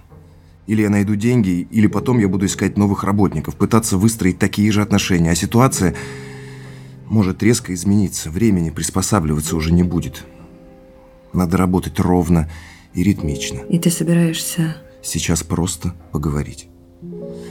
[0.67, 4.83] Или я найду деньги, или потом я буду искать новых работников, пытаться выстроить такие же
[4.83, 5.31] отношения.
[5.31, 5.95] А ситуация
[7.07, 8.31] может резко измениться.
[8.31, 10.27] Времени приспосабливаться уже не будет.
[11.33, 12.51] Надо работать ровно
[12.93, 13.61] и ритмично.
[13.71, 14.77] И ты собираешься...
[15.03, 16.69] Сейчас просто поговорить.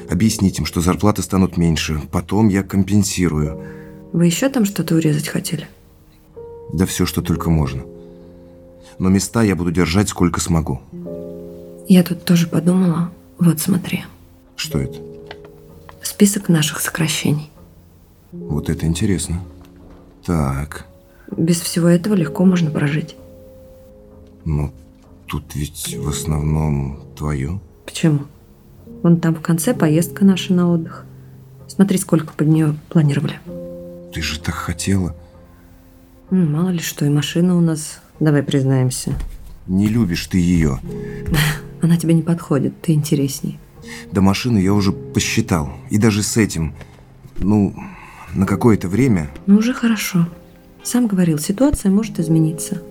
[0.08, 2.00] Объяснить им, что зарплаты станут меньше.
[2.12, 3.60] Потом я компенсирую.
[4.14, 5.68] Вы еще там что-то урезать хотели?
[6.74, 7.86] Да все, что только можно.
[9.02, 10.80] Но места я буду держать сколько смогу.
[11.88, 13.10] Я тут тоже подумала.
[13.40, 14.04] Вот смотри.
[14.56, 15.00] Что это?
[16.04, 17.50] Список наших сокращений.
[18.32, 19.42] Вот это интересно.
[20.24, 20.86] Так.
[21.36, 23.16] Без всего этого легко можно прожить.
[24.46, 24.72] Ну,
[25.26, 27.60] тут ведь в основном твое.
[27.88, 28.28] Почему?
[29.02, 31.06] Вон там в конце поездка наша на отдых.
[31.68, 33.40] Смотри, сколько под нее планировали.
[34.14, 35.16] Ты же так хотела.
[36.30, 39.14] Мало ли что, и машина у нас, давай признаемся.
[39.68, 40.80] Не любишь ты ее.
[41.82, 43.60] Она тебе не подходит, ты интересней.
[44.12, 45.72] До машины я уже посчитал.
[45.90, 46.74] И даже с этим,
[47.38, 47.76] ну,
[48.34, 50.28] на какое-то время, Ну уже хорошо.
[50.84, 52.82] Сам говорил, ситуация может измениться.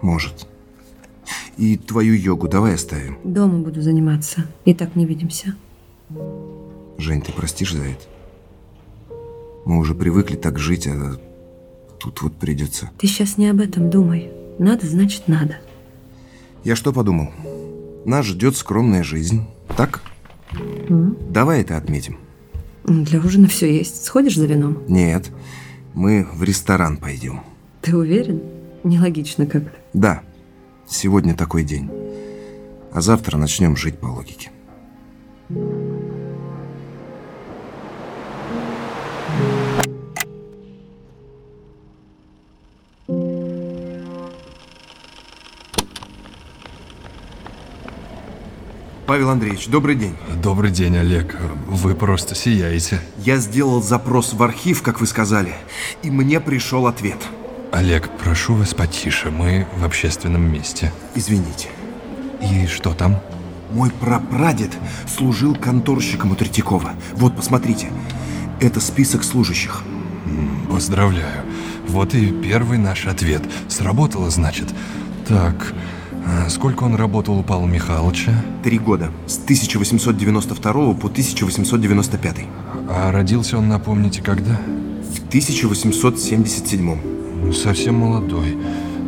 [0.00, 0.46] может.
[1.56, 3.18] И твою йогу давай оставим.
[3.24, 4.46] Дома буду заниматься.
[4.64, 5.56] И так не видимся.
[6.98, 8.04] Жень, ты простишь за это?
[9.64, 11.18] Мы уже привыкли так жить, а
[12.06, 12.90] тут вот придется.
[12.98, 14.30] Ты сейчас не об этом думай.
[14.60, 15.56] Надо, значит, надо.
[16.62, 17.32] Я что подумал?
[18.04, 19.44] Нас ждет скромная жизнь,
[19.76, 20.02] так?
[20.88, 21.16] М?
[21.30, 22.18] Давай это отметим.
[22.84, 24.04] Для ужина все есть.
[24.04, 24.84] Сходишь за вином?
[24.86, 25.30] Нет,
[25.94, 27.40] мы в ресторан пойдем.
[27.82, 28.40] Ты уверен?
[28.84, 29.76] Нелогично как-то.
[29.92, 30.22] Да,
[30.86, 31.90] сегодня такой день.
[32.92, 34.50] А завтра начнем жить по логике.
[49.16, 50.14] Павел Андреевич, добрый день.
[50.42, 51.38] Добрый день, Олег.
[51.66, 53.00] Вы просто сияете.
[53.16, 55.54] Я сделал запрос в архив, как вы сказали,
[56.02, 57.16] и мне пришел ответ.
[57.72, 59.30] Олег, прошу вас потише.
[59.30, 60.92] Мы в общественном месте.
[61.14, 61.68] Извините.
[62.42, 63.18] И что там?
[63.72, 64.72] Мой прапрадед
[65.08, 66.90] служил конторщиком у Третьякова.
[67.14, 67.88] Вот, посмотрите.
[68.60, 69.82] Это список служащих.
[70.70, 71.42] Поздравляю.
[71.88, 73.40] Вот и первый наш ответ.
[73.68, 74.68] Сработало, значит.
[75.26, 75.72] Так,
[76.48, 78.32] сколько он работал у Павла Михайловича?
[78.62, 79.10] Три года.
[79.26, 82.36] С 1892 по 1895.
[82.88, 84.56] А родился он, напомните, когда?
[84.56, 86.98] В 1877.
[87.44, 88.56] Ну, Совсем молодой.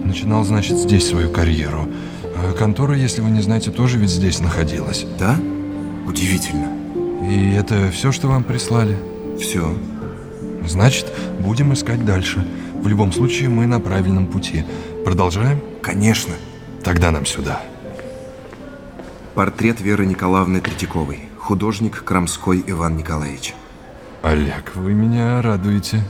[0.04, 1.88] Начинал, значит, здесь свою карьеру.
[2.37, 5.07] А контора, если вы не знаете, тоже ведь здесь находилась.
[5.18, 5.37] Да?
[6.07, 6.68] Удивительно.
[7.28, 8.96] И это все, что вам прислали?
[9.40, 9.76] Все.
[10.66, 11.07] Значит,
[11.40, 12.46] будем искать дальше.
[12.81, 14.64] В любом случае, мы на правильном пути.
[15.04, 15.61] Продолжаем?
[15.83, 16.35] Конечно.
[16.88, 17.61] Тогда нам сюда.
[19.35, 21.29] Портрет Веры Николаевны Третьяковой.
[21.38, 23.55] Художник Крамской Иван Николаевич.
[24.22, 26.03] Олег, вы меня радуете.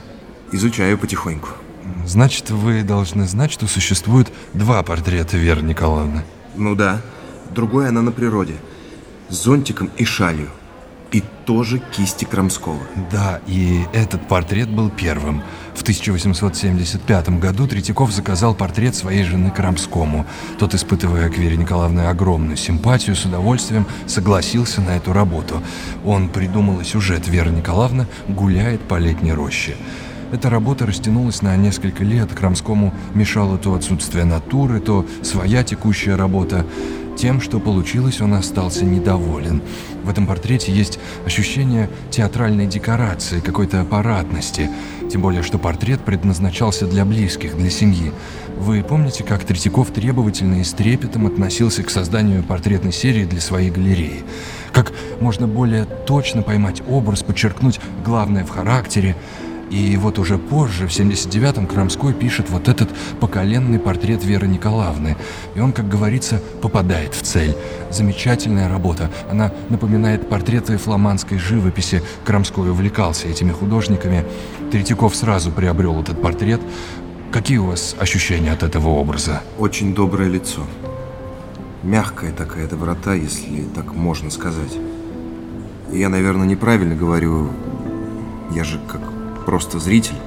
[0.53, 1.49] Изучаю потихоньку.
[2.07, 6.23] Значит, вы должны знать, что существует два портрета Веры Николаевны.
[6.55, 7.01] Ну да.
[7.51, 8.55] Другой она на природе.
[9.31, 10.49] С зонтиком и шалью.
[11.11, 12.79] И тоже кисти Крамского.
[13.11, 15.43] Да, и этот портрет был первым.
[15.79, 20.27] В 1875 году Третьяков заказал портрет своей жены Крамскому.
[20.59, 25.62] Тот, испытывая к Вере Николаевне огромную симпатию, с удовольствием согласился на эту работу.
[26.05, 29.77] Он придумал и сюжет «Вера Николаевна гуляет по летней роще».
[30.33, 32.35] Эта работа растянулась на несколько лет.
[32.35, 36.67] Крамскому мешало то отсутствие натуры, то своя текущая работа.
[37.18, 39.61] Тем, что получилось, он остался недоволен.
[40.04, 44.70] В этом портрете есть ощущение театральной декорации, какой-то аппаратности.
[45.11, 48.12] Тем более, что портрет предназначался для близких, для семьи.
[48.57, 53.70] Вы помните, как Третьяков требовательно и с трепетом относился к созданию портретной серии для своей
[53.70, 54.22] галереи?
[54.72, 59.16] Как можно более точно поймать образ, подчеркнуть главное в характере–
[59.70, 62.88] и вот уже позже, в 79-м, Крамской пишет вот этот
[63.20, 65.16] поколенный портрет Веры Николаевны.
[65.54, 67.54] И он, как говорится, попадает в цель.
[67.90, 69.11] Замечательная работа.
[69.31, 72.02] Она напоминает портреты фламандской живописи.
[72.24, 74.24] Крамской увлекался этими художниками.
[74.72, 76.61] Третьяков сразу приобрел этот портрет.
[77.31, 79.42] Какие у вас ощущения от этого образа?
[79.59, 80.62] Очень доброе лицо.
[81.83, 84.78] Мягкая такая доброта, если так можно сказать.
[85.92, 87.50] Я, наверное, неправильно говорю.
[88.50, 89.17] Я же как
[89.49, 90.19] просто зритель.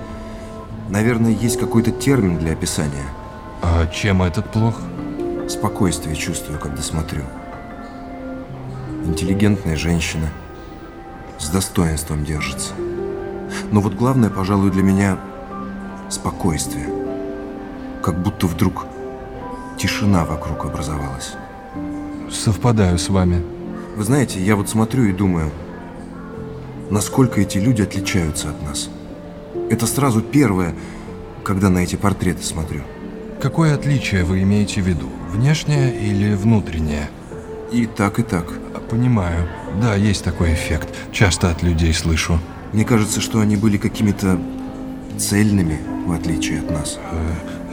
[0.90, 3.06] Наверное, есть какой-то термин для описания.
[3.62, 4.74] А чем этот плох?
[5.48, 7.22] Спокойствие чувствую, когда смотрю.
[9.06, 10.28] Интеллигентная женщина.
[11.38, 12.74] С достоинством держится.
[13.72, 15.20] Но вот главное, пожалуй, для меня
[16.10, 16.90] спокойствие.
[18.02, 18.88] Как будто вдруг
[19.78, 21.34] тишина вокруг образовалась.
[22.32, 23.46] Совпадаю с вами.
[23.96, 25.52] Вы знаете, я вот смотрю и думаю,
[26.90, 28.90] насколько эти люди отличаются от нас.
[29.72, 30.76] Это сразу первое,
[31.46, 32.82] когда на эти портреты смотрю.
[33.42, 35.08] Какое отличие вы имеете в виду?
[35.32, 37.10] Внешнее или внутреннее?
[37.72, 38.52] И так, и так.
[38.90, 39.48] Понимаю.
[39.82, 40.90] Да, есть такой эффект.
[41.14, 42.38] Часто от людей слышу.
[42.74, 44.38] Мне кажется, что они были какими-то
[45.18, 47.00] цельными, в отличие от нас.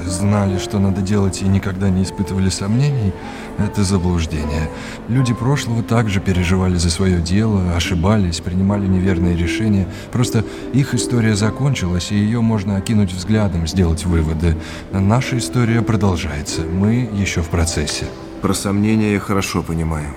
[0.07, 3.13] Знали, что надо делать и никогда не испытывали сомнений,
[3.59, 4.71] это заблуждение.
[5.09, 9.89] Люди прошлого также переживали за свое дело, ошибались, принимали неверные решения.
[10.13, 14.57] Просто их история закончилась, и ее можно окинуть взглядом, сделать выводы.
[14.93, 18.07] Наша история продолжается, мы еще в процессе.
[18.41, 20.15] Про сомнения я хорошо понимаю.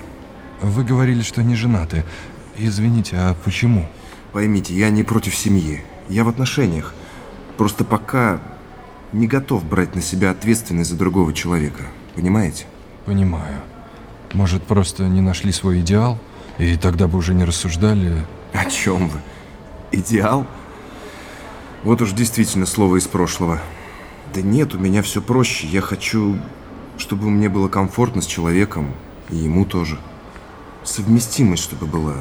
[0.60, 2.04] Вы говорили, что не женаты.
[2.56, 3.88] Извините, а почему?
[4.32, 5.82] Поймите, я не против семьи.
[6.08, 6.94] Я в отношениях.
[7.56, 8.40] Просто пока
[9.12, 11.84] не готов брать на себя ответственность за другого человека.
[12.14, 12.66] Понимаете?
[13.04, 13.60] Понимаю.
[14.32, 16.18] Может, просто не нашли свой идеал?
[16.58, 18.24] И тогда бы уже не рассуждали...
[18.52, 19.18] О чем вы?
[19.92, 20.46] Идеал?
[21.84, 23.60] Вот уж действительно слово из прошлого.
[24.34, 25.66] Да нет, у меня все проще.
[25.66, 26.38] Я хочу,
[26.96, 28.94] чтобы мне было комфортно с человеком,
[29.30, 29.98] и ему тоже.
[30.84, 32.16] Совместимость, чтобы была.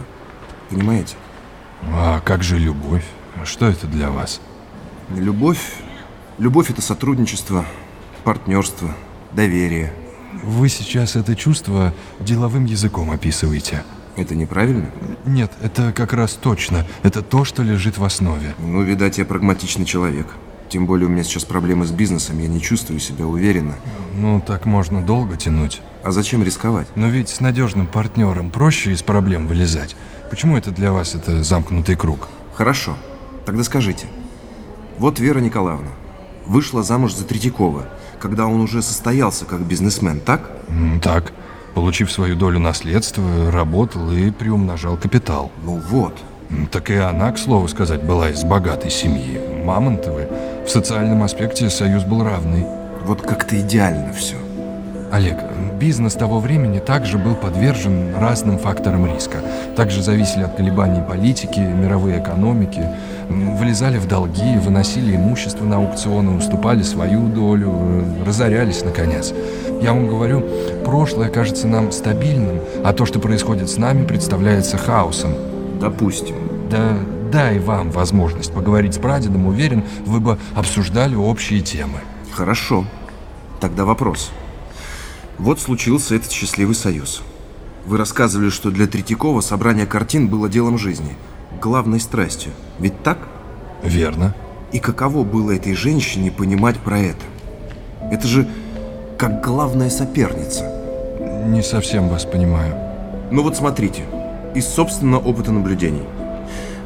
[0.70, 1.16] Понимаете?
[1.84, 3.06] А как же любовь?
[3.44, 4.42] Что это для вас?
[5.10, 5.60] Любовь
[6.42, 7.66] Любовь– это сотрудничество,
[8.24, 8.96] партнерство,
[9.32, 9.94] доверие.
[10.44, 13.84] Вы сейчас это чувство деловым языком описываете.
[14.16, 14.90] Это неправильно?
[15.24, 16.88] Нет, это как раз точно.
[17.04, 18.56] Это то, что лежит в основе.
[18.58, 20.30] Ну, видать, я прагматичный человек.
[20.68, 23.76] Тем более у меня сейчас проблемы с бизнесом, я не чувствую себя уверенно.
[24.16, 25.80] Ну, так можно долго тянуть.
[26.04, 26.88] А зачем рисковать?
[26.96, 29.96] Но ведь с надежным партнером проще из проблем вылезать.
[30.32, 32.30] Почему это для вас это замкнутый круг?
[32.56, 32.98] Хорошо.
[33.46, 34.08] Тогда скажите.
[34.98, 35.90] Вот Вера Николаевна
[36.46, 37.86] вышла замуж за Третьякова,
[38.20, 40.52] когда он уже состоялся как бизнесмен, так?
[41.02, 41.34] Так.
[41.74, 45.52] Получив свою долю наследства, работал и приумножал капитал.
[45.64, 46.18] Ну вот.
[46.72, 49.40] Так и она, к слову сказать, была из богатой семьи.
[49.64, 50.28] Мамонтовы.
[50.66, 52.66] В социальном аспекте союз был равный.
[53.06, 54.36] Вот как-то идеально все.
[55.12, 55.36] Олег,
[55.78, 59.40] бизнес того времени также был подвержен разным факторам риска.
[59.76, 62.88] Также зависели от колебаний политики, мировой экономики,
[63.28, 69.34] влезали в долги, выносили имущество на аукционы, уступали свою долю, разорялись, наконец.
[69.82, 70.46] Я вам говорю,
[70.86, 75.34] прошлое кажется нам стабильным, а то, что происходит с нами, представляется хаосом.
[75.82, 76.36] Допустим.
[76.70, 76.94] Да
[77.32, 82.00] дай вам возможность поговорить с прадедом, уверен, вы бы обсуждали общие темы.
[82.32, 82.86] Хорошо.
[83.60, 84.32] Тогда вопрос.
[85.42, 87.24] Вот случился этот счастливый союз.
[87.88, 91.16] Вы рассказывали, что для Третьякова собрание картин было делом жизни,
[91.60, 92.52] главной страстью.
[92.78, 93.18] Ведь так?
[93.82, 94.36] Верно.
[94.72, 97.26] И каково было этой женщине понимать про это?
[98.12, 98.48] Это же
[99.18, 100.64] как главная соперница.
[101.48, 102.76] Не совсем вас понимаю.
[103.32, 104.04] Ну вот смотрите,
[104.54, 106.04] из собственного опыта наблюдений.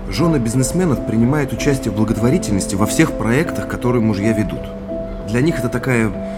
[0.09, 4.61] Жены бизнесменов принимают участие в благотворительности во всех проектах, которые мужья ведут.
[5.27, 6.34] Для них это такая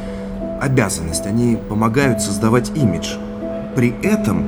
[0.61, 1.25] обязанность.
[1.25, 3.15] Они помогают создавать имидж.
[3.75, 4.43] При этом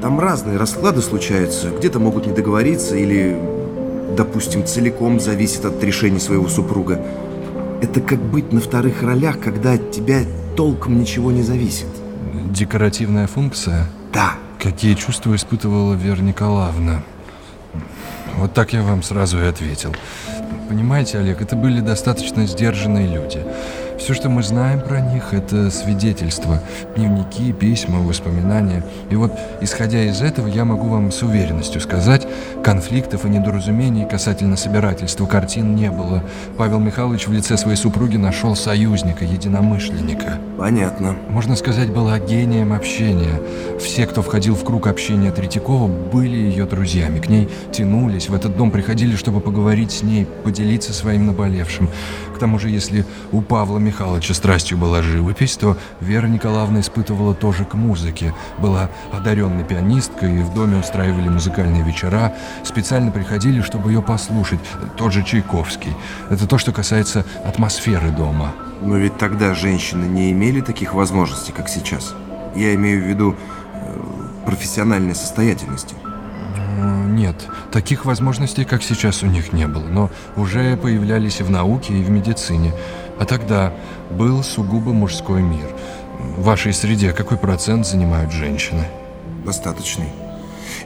[0.00, 1.70] там разные расклады случаются.
[1.70, 3.36] Где-то могут не договориться или,
[4.16, 7.00] допустим, целиком зависит от решений своего супруга.
[7.82, 10.20] Это как быть на вторых ролях, когда от тебя
[10.56, 11.86] толком ничего не зависит.
[12.50, 13.86] Декоративная функция?
[14.12, 14.34] Да.
[14.60, 17.02] Какие чувства испытывала Вера Николаевна?
[18.36, 19.94] Вот так я вам сразу и ответил.
[20.68, 23.42] Понимаете, Олег, это были достаточно сдержанные люди.
[23.98, 26.62] Все, что мы знаем про них, это свидетельства,
[26.96, 28.84] дневники, письма, воспоминания.
[29.10, 32.26] И вот, исходя из этого, я могу вам с уверенностью сказать,
[32.62, 36.22] конфликтов и недоразумений касательно собирательства картин не было.
[36.56, 40.38] Павел Михайлович в лице своей супруги нашел союзника, единомышленника.
[40.56, 41.16] Понятно.
[41.28, 43.40] Можно сказать, была гением общения.
[43.80, 47.18] Все, кто входил в круг общения Третьякова, были ее друзьями.
[47.18, 51.90] К ней тянулись, в этот дом приходили, чтобы поговорить с ней, поделиться своим наболевшим.
[52.38, 57.64] К тому же, если у Павла Михайловича страстью была живопись, то Вера Николаевна испытывала тоже
[57.64, 58.32] к музыке.
[58.58, 62.32] Была одаренной пианисткой, и в доме устраивали музыкальные вечера.
[62.62, 64.60] Специально приходили, чтобы ее послушать.
[64.96, 65.96] Тот же Чайковский.
[66.30, 68.52] Это то, что касается атмосферы дома.
[68.82, 72.14] Но ведь тогда женщины не имели таких возможностей, как сейчас.
[72.54, 73.34] Я имею в виду
[73.74, 74.00] э,
[74.46, 75.96] профессиональной состоятельности.
[76.78, 81.94] Нет, таких возможностей, как сейчас, у них не было, но уже появлялись и в науке,
[81.94, 82.72] и в медицине.
[83.18, 83.72] А тогда
[84.10, 85.68] был сугубо мужской мир.
[86.36, 88.86] В вашей среде какой процент занимают женщины?
[89.44, 90.08] Достаточный.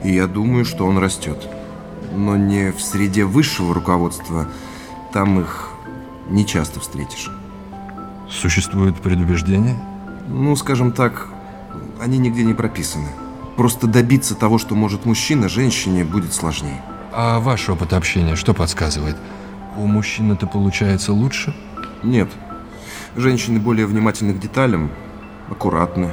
[0.02, 1.48] И я думаю, что он растет.
[2.14, 4.48] Но не в среде высшего руководства.
[5.12, 5.68] Там их
[6.28, 7.30] не часто встретишь.
[8.30, 9.76] Существует предубеждение?
[10.28, 11.28] Ну, скажем так,
[12.00, 13.08] они нигде не прописаны.
[13.56, 16.80] Просто добиться того, что может мужчина, женщине будет сложнее.
[17.12, 19.16] А ваш опыт общения что подсказывает?
[19.76, 21.54] У мужчин это получается лучше?
[22.02, 22.28] Нет.
[23.16, 24.90] Женщины более внимательны к деталям,
[25.50, 26.10] аккуратны.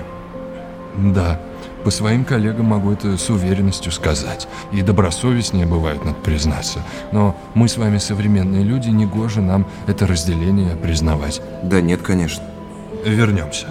[0.97, 1.39] Да,
[1.83, 4.49] по своим коллегам могу это с уверенностью сказать.
[4.73, 6.83] И добросовестнее бывают, надо признаться.
[7.13, 11.41] Но мы с вами современные люди, негоже нам это разделение признавать.
[11.63, 12.43] Да нет, конечно.
[13.05, 13.67] Вернемся.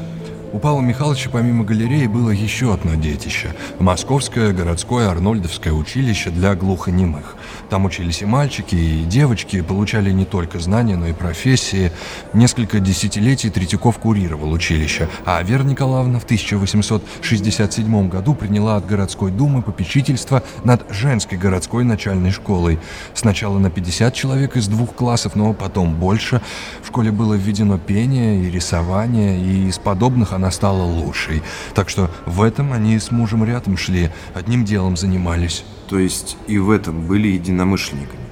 [0.51, 7.36] У Павла Михайловича помимо галереи было еще одно детище– Московское городское Арнольдовское училище для глухонемых.
[7.68, 11.92] Там учились и мальчики, и девочки, получали не только знания, но и профессии.
[12.32, 19.61] Несколько десятилетий Третьяков курировал училище, а Вера Николаевна в 1867 году приняла от городской думы
[19.61, 22.78] попечительство над женской городской начальной школой.
[23.12, 26.40] Сначала на 50 человек из двух классов, но потом больше.
[26.82, 31.43] В школе было введено пение и рисование, и из подобных она стала лучшей.
[31.74, 35.64] Так что в этом они с мужем рядом шли, одним делом занимались.
[35.89, 38.22] То есть и в этом были единомышленниками?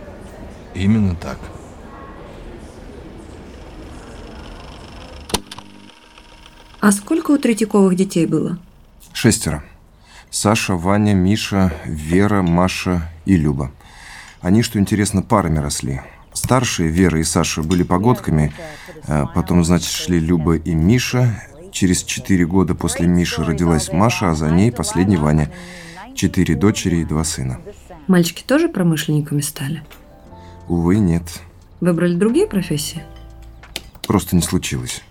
[0.75, 1.39] Именно так.
[6.81, 8.59] А сколько у Третьяковых детей было?
[9.13, 9.65] Шестеро.
[10.31, 13.73] Саша, Ваня, Миша, Вера, Маша и Люба.
[14.41, 16.03] Они, что интересно, парами росли.
[16.35, 18.53] Старшие, Вера и Саша, были погодками,
[19.09, 21.43] а потом, значит, шли Люба и Миша.
[21.77, 25.53] Через четыре года после Миши родилась Маша, а за ней последний Ваня.
[26.15, 27.61] Четыре дочери и два сына.
[28.07, 29.83] Мальчики тоже промышленниками стали?
[30.69, 31.43] Увы, нет.
[31.83, 33.03] Выбрали другие профессии?
[34.07, 35.03] Просто не случилось.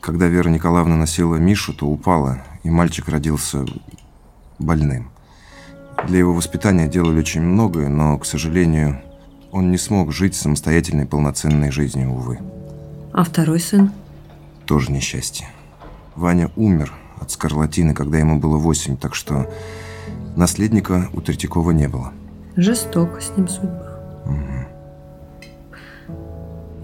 [0.00, 3.64] Когда Вера Николаевна носила Мишу, то упала, и мальчик родился
[4.58, 5.12] больным.
[6.08, 9.00] Для его воспитания делали очень многое, но, к сожалению,
[9.52, 12.40] он не смог жить самостоятельной полноценной жизнью, увы.
[13.12, 13.92] А второй сын?
[14.64, 15.46] Тоже несчастье.
[16.16, 19.50] Ваня умер от скарлатины, когда ему было восемь, так что
[20.34, 22.12] наследника у Третьякова не было.
[22.56, 23.98] Жестоко с ним судьба.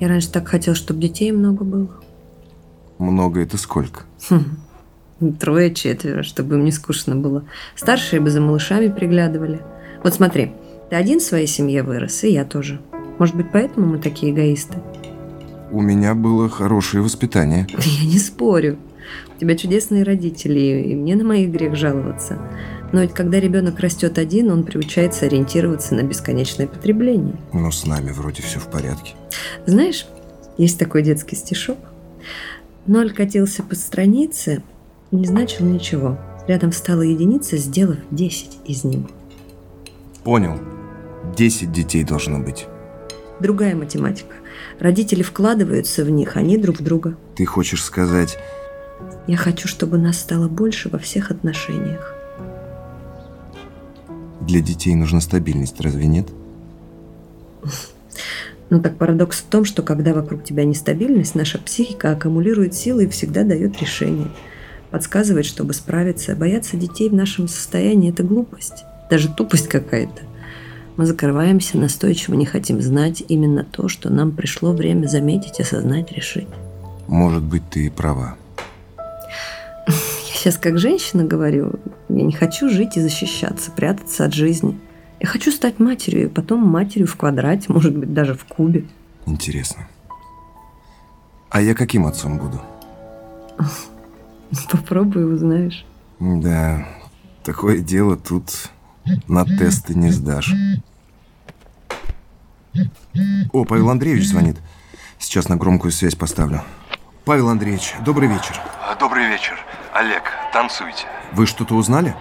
[0.01, 1.89] Я раньше так хотел, чтобы детей много было.
[2.99, 4.03] Много это сколько?
[5.41, 7.45] Трое, четверо, чтобы им не скучно было.
[7.76, 9.61] Старшие бы за малышами приглядывали.
[10.03, 10.53] Вот смотри,
[10.91, 12.80] ты один в своей семье вырос, и я тоже.
[13.18, 14.78] Может быть, поэтому мы такие эгоисты?
[15.70, 17.66] У меня было хорошее воспитание.
[17.78, 18.78] Я не спорю.
[19.36, 22.38] У тебя чудесные родители, и мне на моих грех жаловаться.
[22.92, 27.36] Но ведь когда ребенок растет один, он приучается ориентироваться на бесконечное потребление.
[27.52, 29.14] Но с нами вроде все в порядке.
[29.66, 30.06] Знаешь,
[30.58, 31.78] есть такой детский стишок.
[32.86, 34.62] Ноль катился по странице,
[35.10, 36.18] не значил ничего.
[36.46, 39.08] Рядом встала единица, сделав 10 из него.
[40.24, 40.58] Понял.
[41.36, 42.66] Десять детей должно быть.
[43.40, 44.34] Другая математика.
[44.78, 47.16] Родители вкладываются в них, они друг в друга.
[47.36, 48.38] Ты хочешь сказать...
[49.26, 52.14] Я хочу, чтобы нас стало больше во всех отношениях.
[54.40, 56.28] Для детей нужна стабильность, разве нет?
[58.70, 63.09] Ну так парадокс в том, что когда вокруг тебя нестабильность, наша психика аккумулирует силы и
[63.09, 64.28] всегда дает решение.
[64.90, 66.34] Подсказывает, чтобы справиться.
[66.34, 68.84] Бояться детей в нашем состоянии– это глупость.
[69.11, 70.22] Даже тупость какая-то.
[70.96, 76.48] Мы закрываемся, настойчиво не хотим знать именно то, что нам пришло время заметить, осознать, решить.
[77.09, 78.36] Может быть, ты и права.
[80.43, 81.74] Сейчас как женщина говорю,
[82.09, 84.78] я не хочу жить и защищаться, прятаться от жизни–
[85.22, 88.84] я хочу стать матерью, и потом матерью в квадрате, может быть, даже в кубе.
[89.24, 89.88] Интересно.
[91.49, 92.61] А я каким отцом буду?
[94.72, 95.86] Попробуй, узнаешь.
[96.18, 96.88] Да,
[97.45, 98.68] такое дело тут
[99.28, 100.53] на тесты не сдашь.
[103.53, 104.57] О, Павел Андреевич звонит.
[105.20, 106.62] Сейчас на громкую связь поставлю.
[107.24, 108.61] Павел Андреевич, добрый вечер.
[108.99, 109.57] Добрый вечер.
[109.93, 111.07] Олег, танцуйте.
[111.32, 112.14] Вы что-то узнали?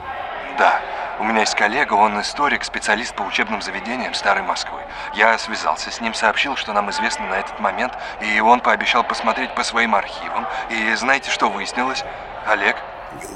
[0.58, 0.82] Да.
[1.20, 4.80] У меня есть коллега, он историк, специалист по учебным заведениям Старой Москвы.
[5.14, 9.54] Я связался с ним, сообщил, что нам известно на этот момент, и он пообещал посмотреть
[9.56, 10.48] по своим архивам.
[10.70, 12.04] И знаете, что выяснилось?
[12.48, 12.76] Олег?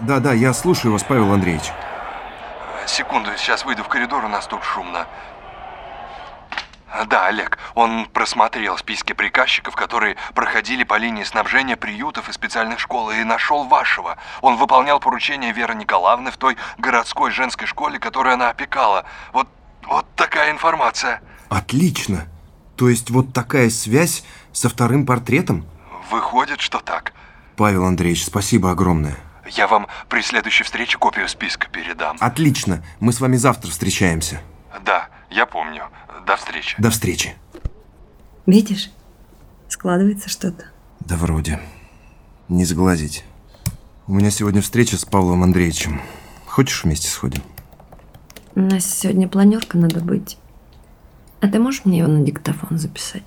[0.01, 1.71] Да-да, я слушаю вас, Павел Андреевич.
[2.87, 5.05] Секунду, сейчас выйду в коридор, у нас тут шумно.
[7.07, 13.11] Да, Олег, он просмотрел списки приказчиков, которые проходили по линии снабжения приютов и специальных школ,
[13.11, 14.17] и нашел вашего.
[14.41, 19.05] Он выполнял поручение Веры Николаевны в той городской женской школе, которую она опекала.
[19.33, 19.47] Вот,
[19.83, 21.21] вот такая информация.
[21.49, 22.27] Отлично.
[22.77, 25.65] То есть вот такая связь со вторым портретом?
[26.09, 27.13] Выходит, что так.
[27.57, 29.15] Павел Андреевич, спасибо огромное.
[29.47, 32.17] Я вам при следующей встрече копию списка передам.
[32.19, 32.83] Отлично.
[32.99, 34.41] Мы с вами завтра встречаемся.
[34.81, 35.89] Да, я помню.
[36.25, 36.75] До встречи.
[36.79, 37.35] До встречи.
[38.45, 38.91] Видишь,
[39.67, 40.65] складывается что-то.
[41.01, 41.59] Да вроде.
[42.49, 43.23] Не сглазить.
[44.07, 46.01] У меня сегодня встреча с Павлом Андреевичем.
[46.45, 47.41] Хочешь вместе сходим?
[48.55, 50.37] У нас сегодня планерка надо быть.
[51.41, 53.23] А ты можешь мне его на диктофон записать?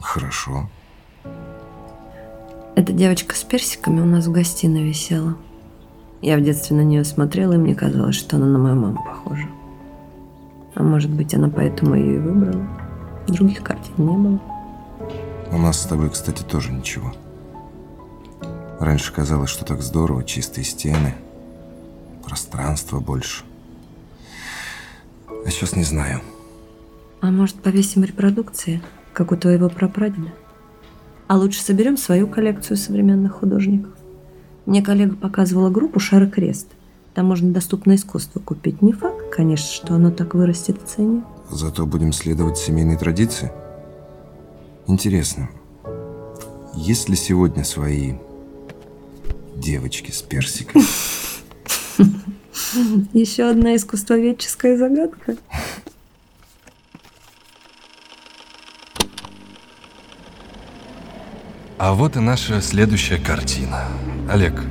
[0.00, 0.70] Хорошо.
[2.76, 5.36] Эта девочка с персиками у нас в гостиной висела.
[6.22, 9.48] Я в детстве на нее смотрела, и мне казалось, что она на мою маму похожа.
[10.74, 12.66] А может быть, она поэтому ее и выбрала.
[13.28, 14.40] Других картин не было.
[15.52, 17.12] У нас с тобой, кстати, тоже ничего.
[18.80, 21.14] Раньше казалось, что так здорово, чистые стены,
[22.24, 23.44] пространство больше.
[25.28, 26.20] А сейчас не знаю.
[27.20, 30.32] А может, повесим репродукции, как у твоего прапрадеда?
[31.28, 33.92] А лучше соберем свою коллекцию современных художников.
[34.66, 36.68] Мне коллега показывала группу «Шар и крест».
[37.14, 38.82] Там можно доступное искусство купить.
[38.82, 41.24] Не факт, конечно, что оно так вырастет в цене.
[41.50, 43.50] Зато будем следовать семейной традиции.
[44.86, 45.50] Интересно,
[46.74, 48.14] есть ли сегодня свои
[49.56, 50.82] девочки с персиком?
[53.12, 55.36] Еще одна искусствоведческая загадка.
[61.78, 63.88] А вот и наша следующая картина.
[64.30, 64.62] Олег,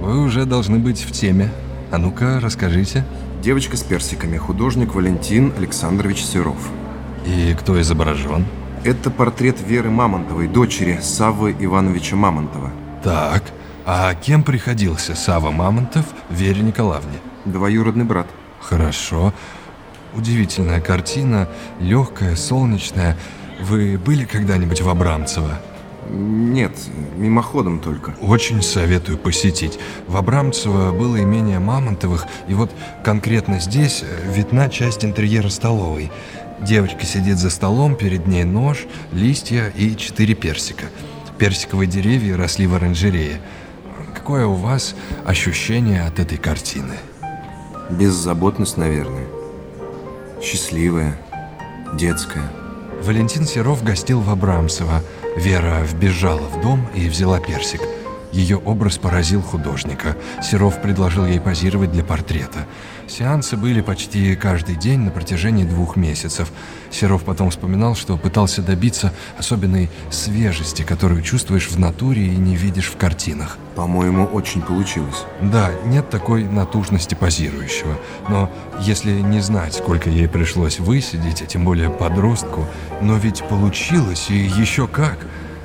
[0.00, 1.52] вы уже должны быть в теме.
[1.90, 3.04] А ну-ка, расскажите.
[3.42, 4.36] Девочка с персиками.
[4.36, 6.70] Художник Валентин Александрович Серов.
[7.26, 8.46] И кто изображен?
[8.84, 12.70] Это портрет Веры Мамонтовой, дочери Саввы Ивановича Мамонтова.
[13.02, 13.42] Так,
[13.84, 17.18] а кем приходился Сава Мамонтов Вере Николаевне?
[17.44, 18.28] Двоюродный брат.
[18.60, 19.34] Хорошо.
[20.14, 21.48] Удивительная картина,
[21.80, 23.16] легкая, солнечная.
[23.60, 25.58] Вы были когда-нибудь в Абрамцево?
[26.08, 26.72] Нет,
[27.16, 28.14] мимоходом только.
[28.20, 29.78] Очень советую посетить.
[30.08, 32.70] В Абрамцево было имение Мамонтовых, и вот
[33.04, 36.10] конкретно здесь э, видна часть интерьера столовой.
[36.60, 40.86] Девочка сидит за столом, перед ней нож, листья и четыре персика.
[41.38, 43.40] Персиковые деревья росли в оранжерее.
[44.14, 44.94] Какое у вас
[45.24, 46.94] ощущение от этой картины?
[47.90, 49.26] Беззаботность, наверное.
[50.40, 51.18] Счастливая,
[51.94, 52.50] детская.
[53.02, 55.02] Валентин Серов гостил в Абрамцево.
[55.36, 57.80] Вера вбежала в дом и взяла персик.
[58.32, 60.16] Ее образ поразил художника.
[60.42, 62.66] Серов предложил ей позировать для портрета.
[63.12, 66.50] Сеансы были почти каждый день на протяжении двух месяцев.
[66.90, 72.86] Серов потом вспоминал, что пытался добиться особенной свежести, которую чувствуешь в натуре и не видишь
[72.86, 73.58] в картинах.
[73.76, 75.24] По-моему, очень получилось.
[75.42, 77.98] Да, нет такой натужности позирующего.
[78.30, 78.50] Но
[78.80, 82.66] если не знать, сколько ей пришлось высидеть, а тем более подростку,
[83.02, 85.18] но ведь получилось, и еще как.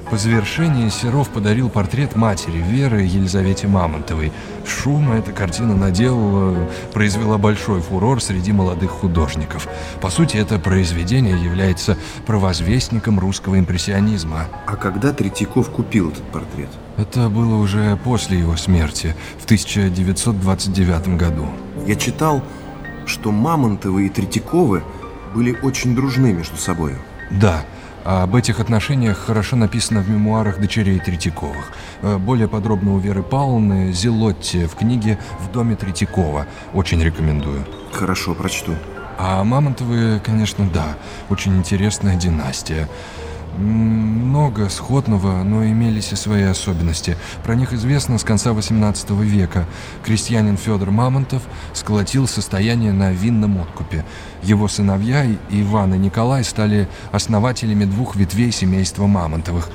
[0.09, 4.31] По завершении Серов подарил портрет матери Веры Елизавете Мамонтовой.
[4.65, 9.67] Шума эта картина наделала, произвела большой фурор среди молодых художников.
[9.99, 14.45] По сути, это произведение является провозвестником русского импрессионизма.
[14.65, 16.69] А когда Третьяков купил этот портрет?
[16.95, 21.47] Это было уже после его смерти, в 1929 году.
[21.85, 22.41] Я читал,
[23.05, 24.83] что Мамонтовы и Третьяковы
[25.35, 26.93] были очень дружны между собой.
[27.29, 27.65] Да,
[28.09, 31.73] а об этих отношениях хорошо написано в мемуарах дочерей Третьяковых.
[32.01, 36.47] Э, более подробно у Веры Павловны Зелотти в книге «В доме Третьякова».
[36.73, 37.65] Очень рекомендую.
[37.91, 38.75] Хорошо, прочту.
[39.17, 40.95] А Мамонтовы, конечно, да,
[41.29, 42.87] очень интересная династия.
[43.55, 47.17] Много сходного, но имелись и свои особенности.
[47.43, 49.65] Про них известно с конца XVIII века.
[50.03, 51.41] Крестьянин Федор Мамонтов
[51.73, 54.05] сколотил состояние на винном откупе.
[54.43, 59.69] Его сыновья Иван и Николай стали основателями двух ветвей семейства Мамонтовых.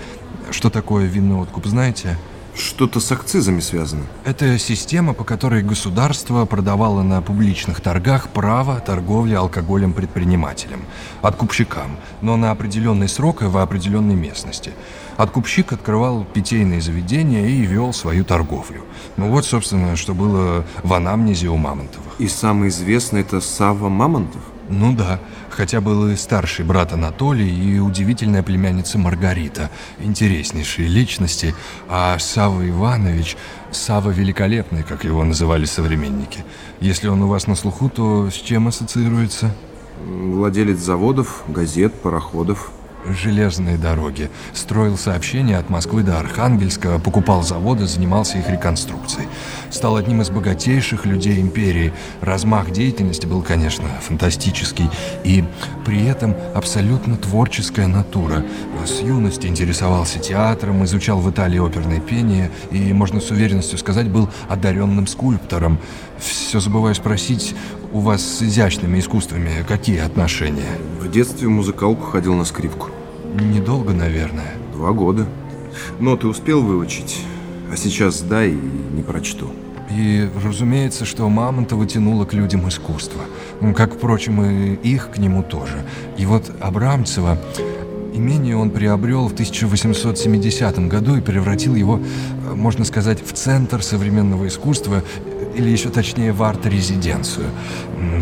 [0.51, 2.19] Что такое винный откуп, знаете?
[2.55, 4.03] Что-то с акцизами связано.
[4.25, 10.85] Это система, по которой государство продавало на публичных торгах право торговли алкоголем предпринимателям,
[11.23, 14.73] откупщикам, но на определенный срок и в определенной местности.
[15.17, 18.85] Откупщик открывал питейные заведения и вел свою торговлю.
[19.17, 22.15] Ну вот, собственно, что было в анамнезе у Мамонтовых.
[22.19, 24.43] И самый известный это Сава Мамонтов?
[24.73, 25.21] Ну да,
[25.51, 29.71] хотя был и старший брат Анатолий, и удивительная племянница Маргарита.
[29.99, 31.55] Интереснейшие личности.
[31.91, 33.37] А Сава Иванович,
[33.71, 36.43] Сава Великолепный, как его называли современники.
[36.81, 39.55] Если он у вас на слуху, то с чем ассоциируется?
[40.07, 42.73] Владелец заводов, газет, пароходов
[43.07, 49.29] железные дороги, строил сообщения от Москвы до Архангельска, покупал заводы, занимался их реконструкцией.
[49.71, 51.93] Стал одним из богатейших людей империи.
[52.21, 54.89] Размах деятельности был, конечно, фантастический.
[55.25, 55.45] И
[55.85, 58.45] при этом абсолютно творческая натура.
[58.85, 64.29] С юности интересовался театром, изучал в Италии оперное пение и, можно с уверенностью сказать, был
[64.49, 65.79] одаренным скульптором.
[66.23, 67.55] Все забываю спросить,
[67.93, 70.79] у вас с изящными искусствами какие отношения?
[71.01, 72.91] В детстве музыкалку ходил на скрипку.
[73.35, 74.55] Недолго, наверное.
[74.73, 75.27] Два года.
[75.99, 77.19] Но ты успел выучить,
[77.73, 79.51] а сейчас дай и не прочту.
[79.91, 83.23] И, разумеется, что Мамонтова тянула к людям искусства.
[83.77, 85.85] Как, впрочем, и их к нему тоже.
[86.17, 87.39] И вот Абрамцева...
[88.15, 91.99] Имение он приобрел в 1870 году и превратил его,
[92.55, 95.03] можно сказать, в центр современного искусства
[95.55, 97.47] или еще точнее в арт-резиденцию.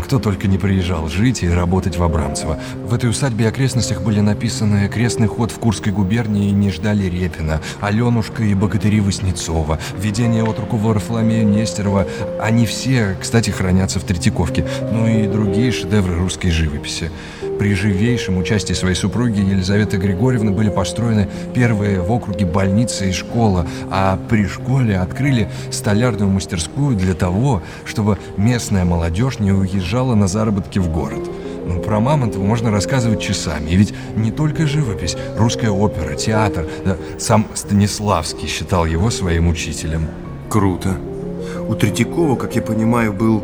[0.03, 2.59] Кто только не приезжал жить и работать в Абрамцево.
[2.85, 7.61] В этой усадьбе и окрестностях были написаны «Крестный ход в Курской губернии» не ждали Репина,
[7.79, 12.05] «Аленушка» и «Богатыри Васнецова», «Видение от руку Варфоломея Нестерова».
[12.39, 14.67] Они все, кстати, хранятся в Третьяковке.
[14.91, 17.11] Ну и другие шедевры русской живописи.
[17.61, 23.67] При живейшем участии своей супруги Елизаветы Григорьевны были построены первые в округе больница и школа,
[23.91, 30.79] а при школе открыли столярную мастерскую для того, чтобы местная молодежь не уезжала на заработки
[30.79, 31.29] в город.
[31.65, 33.69] Ну, про Мамонтова можно рассказывать часами.
[33.69, 36.65] И ведь не только живопись, русская опера, театр.
[36.85, 40.07] Да, сам Станиславский считал его своим учителем.
[40.49, 40.97] Круто.
[41.67, 43.43] У Третьякова, как я понимаю, был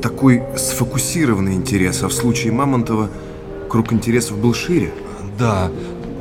[0.00, 3.10] такой сфокусированный интерес, а в случае Мамонтова–
[3.68, 4.92] Круг интересов был шире?
[5.38, 5.70] Да,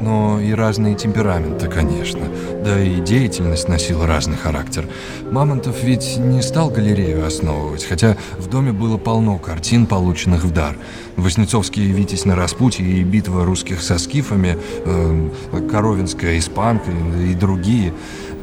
[0.02, 2.28] но и разные темпераменты, конечно.
[2.64, 4.88] Да и деятельность носила разный характер.
[5.32, 10.78] Мамонтов ведь не стал галерею основывать, хотя в доме было полно картин, полученных в дар.
[11.16, 15.30] Воснецовский «Витязь на распутье» и «Битва русских со скифами», э,
[15.70, 17.94] «Коровинская испанка» и другие.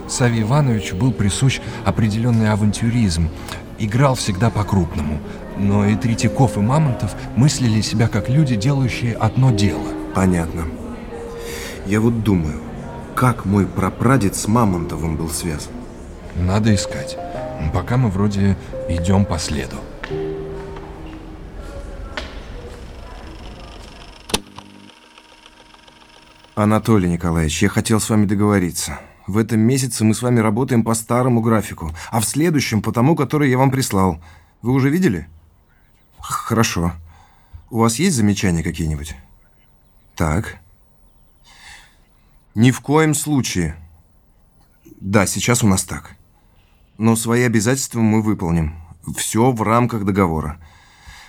[0.08, 3.28] Саве Ивановичу был присущ определенный авантюризм.
[3.78, 5.18] Играл всегда по-крупному–
[5.58, 9.86] но и Третьяков, и Мамонтов мыслили себя как люди, делающие одно дело.
[10.14, 10.64] Понятно.
[11.86, 12.60] Я вот думаю,
[13.16, 15.72] как мой прапрадед с Мамонтовым был связан?
[16.36, 17.18] Надо искать.
[17.74, 18.56] Пока мы вроде
[18.88, 19.76] идем по следу.
[26.54, 29.00] Анатолий Николаевич, я хотел с вами договориться.
[29.26, 33.16] В этом месяце мы с вами работаем по старому графику, а в следующем по тому,
[33.16, 34.22] который я вам прислал.
[34.60, 35.28] Вы уже видели?
[36.20, 36.92] Хорошо.
[37.70, 39.16] У вас есть замечания какие-нибудь?
[40.14, 40.61] Так.
[42.54, 43.76] Ни в коем случае.
[45.00, 46.16] Да, сейчас у нас так.
[46.98, 48.76] Но свои обязательства мы выполним.
[49.16, 50.60] Все в рамках договора.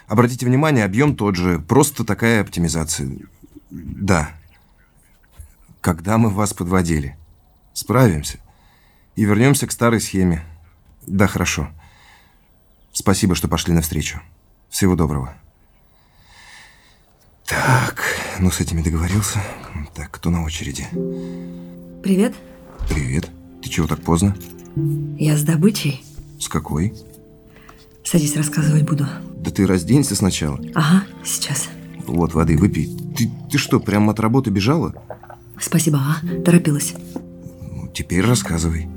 [0.07, 1.59] Обратите внимание, объем тот же.
[1.59, 3.09] Просто такая оптимизация.
[3.69, 4.31] Да.
[5.81, 7.17] Когда мы вас подводили.
[7.73, 8.39] Справимся.
[9.15, 10.43] И вернемся к старой схеме.
[11.07, 11.69] Да, хорошо.
[12.91, 14.21] Спасибо, что пошли навстречу.
[14.69, 15.33] Всего доброго.
[17.45, 18.02] Так,
[18.39, 19.39] ну с этими договорился.
[19.95, 20.87] Так, кто на очереди?
[22.01, 22.33] Привет.
[22.89, 23.29] Привет.
[23.61, 24.35] Ты чего так поздно?
[25.17, 26.03] Я с добычей.
[26.39, 26.93] С какой?
[28.03, 29.07] Садись, рассказывать буду.
[29.37, 30.59] Да ты разденься сначала.
[30.73, 31.69] Ага, сейчас.
[32.05, 32.89] Вот, воды выпей.
[33.15, 34.93] Ты, ты что, прямо от работы бежала?
[35.59, 36.41] Спасибо, а?
[36.43, 36.93] Торопилась.
[37.61, 38.87] Ну, теперь рассказывай.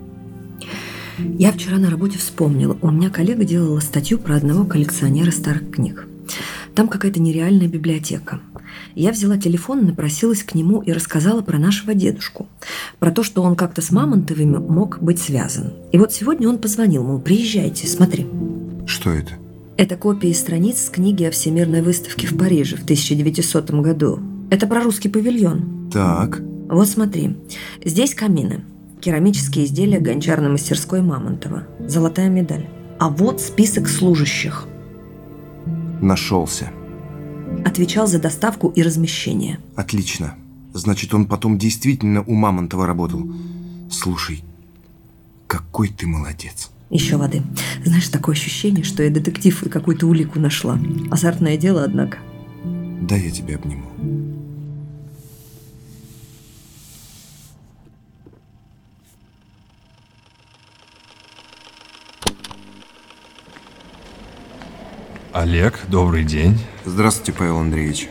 [1.18, 2.76] Я вчера на работе вспомнила.
[2.82, 6.06] У меня коллега делала статью про одного коллекционера старых книг.
[6.74, 8.40] Там какая-то нереальная библиотека.
[8.96, 12.46] Я взяла телефон, напросилась к нему и рассказала про нашего дедушку.
[12.98, 15.74] Про то, что он как-то с Мамонтовыми мог быть связан.
[15.92, 18.26] И вот сегодня он позвонил, мол, приезжайте, смотри.
[18.86, 19.34] Что это?
[19.76, 24.18] Это копии страниц с книги о Всемирной выставке в Париже в 1900 году.
[24.48, 25.90] Это про русский павильон.
[25.92, 26.40] Так.
[26.70, 27.36] Вот смотри.
[27.84, 28.64] Здесь камины.
[29.02, 31.64] Керамические изделия гончарной мастерской Мамонтова.
[31.86, 32.66] Золотая медаль.
[32.98, 34.66] А вот список служащих.
[36.00, 36.70] Нашелся.
[37.64, 39.58] Отвечал за доставку и размещение.
[39.74, 40.34] Отлично.
[40.72, 43.26] Значит, он потом действительно у Мамонтова работал.
[43.90, 44.44] Слушай,
[45.46, 46.70] какой ты молодец.
[46.90, 47.42] Еще воды.
[47.84, 50.78] Знаешь, такое ощущение, что я детектив и какую-то улику нашла.
[51.10, 52.18] Азартное дело, однако.
[53.02, 53.86] Да я тебя обниму.
[65.32, 66.58] Олег, добрый день.
[66.86, 68.08] Здравствуйте, Павел Андреевич.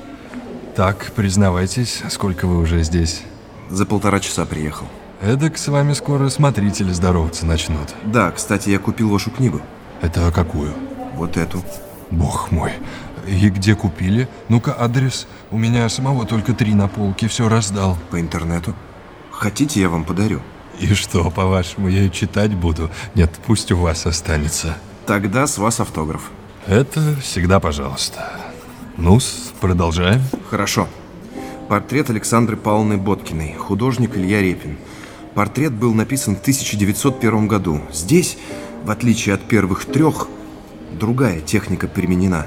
[0.75, 3.21] Так, признавайтесь, сколько вы уже здесь?
[3.69, 4.85] За полтора часа приехал.
[5.21, 7.95] Эдак с вами скоро смотрители здороваться начнут.
[8.03, 9.61] Да, кстати, я купил вашу книгу.
[10.01, 10.73] Это какую?
[11.13, 11.63] Вот эту.
[12.11, 12.73] Бог мой.
[13.25, 14.27] И где купили?
[14.49, 15.25] Ну-ка, адрес.
[15.51, 17.97] У меня самого только три на полке, все раздал.
[18.11, 18.75] По интернету.
[19.31, 20.41] Хотите, я вам подарю?
[20.81, 22.91] И что, по-вашему, я ее читать буду?
[23.15, 24.77] Нет, пусть у вас останется.
[25.05, 26.29] Тогда с вас автограф.
[26.67, 28.44] Это всегда пожалуйста.
[28.97, 29.19] Ну
[29.61, 30.21] продолжаем.
[30.49, 30.87] Хорошо.
[31.67, 34.77] Портрет Александры Павловны Боткиной, художник Илья Репин.
[35.33, 37.81] Портрет был написан в 1901 году.
[37.91, 38.37] Здесь,
[38.83, 40.27] в отличие от первых трех,
[40.99, 42.45] другая техника применена.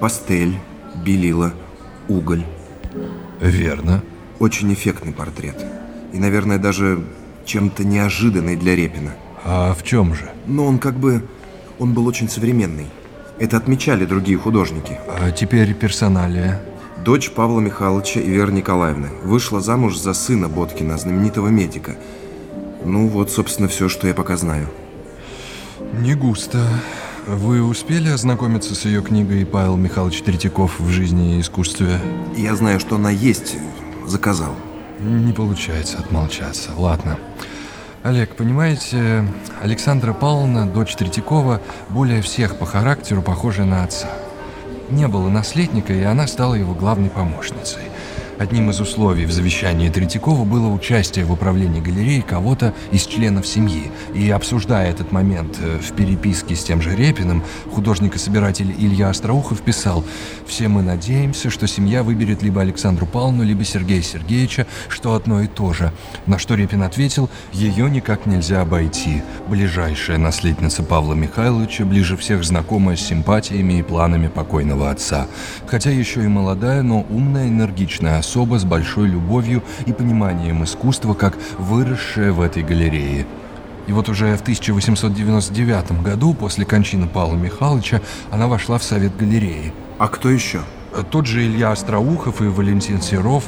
[0.00, 0.58] Пастель,
[1.04, 1.52] белила,
[2.08, 2.44] уголь.
[3.40, 4.02] Верно.
[4.38, 5.64] Очень эффектный портрет.
[6.12, 7.04] И, наверное, даже
[7.44, 9.14] чем-то неожиданный для Репина.
[9.44, 10.30] А в чем же?
[10.46, 11.26] Но он как бы...
[11.78, 12.86] Он был очень современный.
[13.42, 15.00] Это отмечали другие художники.
[15.08, 16.62] А теперь персоналия.
[17.04, 21.96] Дочь Павла Михайловича и Веры Николаевны вышла замуж за сына Боткина, знаменитого медика.
[22.84, 24.68] Ну вот, собственно, все, что я пока знаю.
[25.98, 26.64] Не густо.
[27.26, 31.98] Вы успели ознакомиться с ее книгой «Павел Михайлович Третьяков в жизни и искусстве»?
[32.36, 33.56] Я знаю, что она есть.
[34.06, 34.54] Заказал.
[35.00, 36.70] Не получается отмолчаться.
[36.76, 37.18] Ладно.
[38.02, 39.24] Олег, понимаете,
[39.62, 44.08] Александра Павловна, дочь Третьякова, более всех по характеру похожа на отца.
[44.90, 47.91] Не было наследника, и она стала его главной помощницей.
[48.42, 53.92] Одним из условий в завещании Третьякова было участие в управлении галереей кого-то из членов семьи.
[54.14, 59.10] И обсуждая этот момент э, в переписке с тем же Репиным, художник и собиратель Илья
[59.10, 60.04] Остроухов писал
[60.44, 65.46] «Все мы надеемся, что семья выберет либо Александру Павловну, либо Сергея Сергеевича, что одно и
[65.46, 65.92] то же».
[66.26, 69.22] На что Репин ответил «Ее никак нельзя обойти.
[69.46, 75.28] Ближайшая наследница Павла Михайловича, ближе всех знакомая с симпатиями и планами покойного отца.
[75.68, 81.12] Хотя еще и молодая, но умная, энергичная особа, особа с большой любовью и пониманием искусства,
[81.12, 83.26] как выросшая в этой галерее.
[83.86, 89.74] И вот уже в 1899 году, после кончины Павла Михайловича, она вошла в совет галереи.
[89.98, 90.62] А кто еще?
[91.10, 93.44] Тот же Илья Остроухов и Валентин Серов.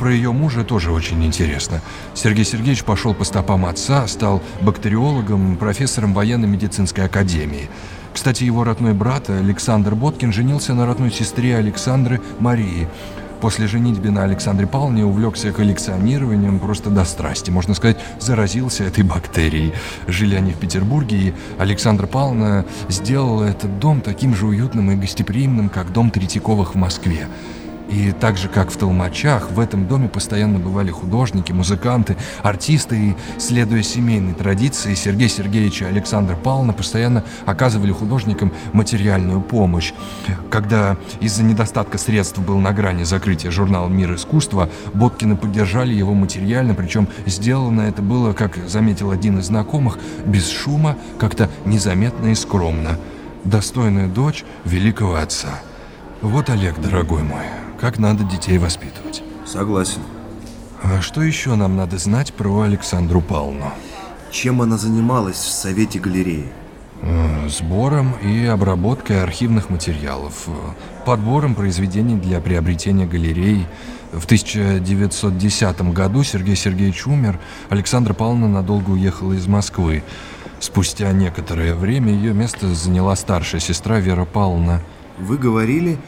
[0.00, 1.80] Про ее мужа тоже очень интересно.
[2.14, 7.68] Сергей Сергеевич пошел по стопам отца, стал бактериологом, профессором военно-медицинской академии.
[8.12, 12.88] Кстати, его родной брат Александр Боткин женился на родной сестре Александры Марии–
[13.44, 17.50] После женитьбы на Александре Павловне увлекся коллекционированием просто до страсти.
[17.50, 19.74] Можно сказать, заразился этой бактерией.
[20.06, 25.68] Жили они в Петербурге, и Александра Павловна сделала этот дом таким же уютным и гостеприимным,
[25.68, 27.28] как дом Третьяковых в Москве.
[27.88, 33.16] И так же, как в Толмачах, в этом доме постоянно бывали художники, музыканты, артисты, и,
[33.38, 39.92] следуя семейной традиции, Сергей Сергеевич и Александр Павловна постоянно оказывали художникам материальную помощь.
[40.50, 46.74] Когда из-за недостатка средств был на грани закрытия журнала «Мир искусства», Боткины поддержали его материально,
[46.74, 52.98] причем сделано это было, как заметил один из знакомых, без шума, как-то незаметно и скромно.
[53.44, 55.60] Достойная дочь великого отца.
[56.22, 57.44] Вот, Олег, дорогой мой,
[57.84, 59.22] как надо детей воспитывать.
[59.44, 60.00] Согласен.
[60.82, 63.74] А что еще нам надо знать про Александру Павловну?
[64.30, 66.46] Чем она занималась в Совете галереи?
[67.02, 70.48] Э, сбором и обработкой архивных материалов,
[71.04, 73.66] подбором произведений для приобретения галерей,
[74.12, 80.02] В 1910 году Сергей Сергеевич умер, Александра Павловна надолго уехала из Москвы.
[80.58, 84.80] Спустя некоторое время ее место заняла старшая сестра Вера Павловна.
[85.18, 85.98] Вы говорили,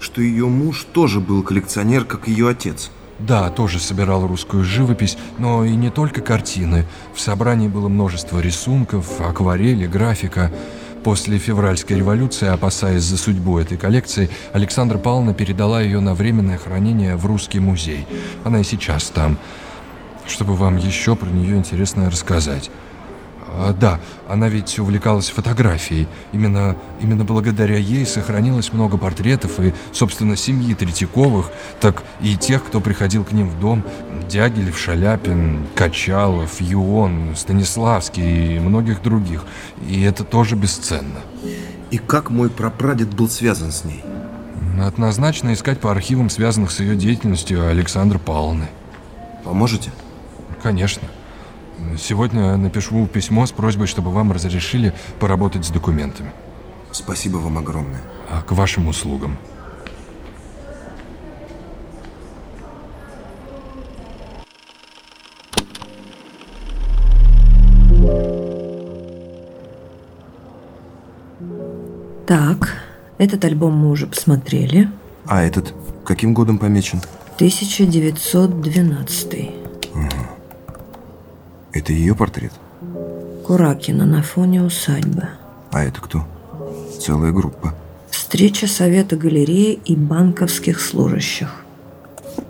[0.00, 2.90] что ее муж тоже был коллекционер, как ее отец.
[3.18, 6.84] Да, тоже собирал русскую живопись, но и не только картины.
[7.14, 10.52] В собрании было множество рисунков, акварели, графика.
[11.02, 17.16] После февральской революции, опасаясь за судьбу этой коллекции, Александра Павловна передала ее на временное хранение
[17.16, 18.06] в Русский музей.
[18.44, 19.38] Она и сейчас там.
[20.26, 22.70] Чтобы вам еще про нее интересно рассказать.
[23.48, 26.08] А, да, она ведь увлекалась фотографией.
[26.32, 32.80] Именно, именно благодаря ей сохранилось много портретов и, собственно, семьи Третьяковых, так и тех, кто
[32.80, 33.84] приходил к ним в дом.
[34.28, 39.44] Дягилев, Шаляпин, Качалов, Юон, Станиславский и многих других.
[39.86, 41.20] И это тоже бесценно.
[41.90, 44.02] И как мой прапрадед был связан с ней?
[44.80, 48.66] Однозначно искать по архивам, связанных с ее деятельностью Александра Павловны.
[49.44, 49.92] Поможете?
[50.62, 51.02] Конечно.
[51.98, 56.32] Сегодня напишу письмо с просьбой, чтобы вам разрешили поработать с документами.
[56.92, 58.00] Спасибо вам огромное.
[58.30, 59.36] А к вашим услугам.
[72.26, 72.82] Так,
[73.18, 74.88] этот альбом мы уже посмотрели.
[75.26, 75.74] А этот
[76.04, 77.00] каким годом помечен?
[77.36, 79.65] 1912.
[81.76, 82.52] Это ее портрет?
[83.44, 85.28] Куракина на фоне усадьбы.
[85.70, 86.26] А это кто?
[86.98, 87.74] Целая группа.
[88.08, 91.64] Встреча Совета галереи и банковских служащих.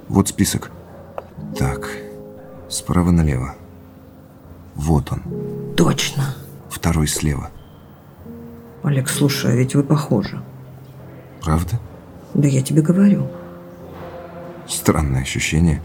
[0.07, 0.71] Вот список.
[1.59, 1.91] Так,
[2.69, 3.57] справа налево.
[4.77, 5.23] Вот он,
[5.77, 6.37] Точно.
[6.71, 7.51] второй слева.
[8.85, 10.41] Олег, слушай, а ведь вы похожи.
[11.43, 11.81] Правда?
[12.33, 13.27] Да я тебе говорю.
[14.69, 15.83] Странное ощущение.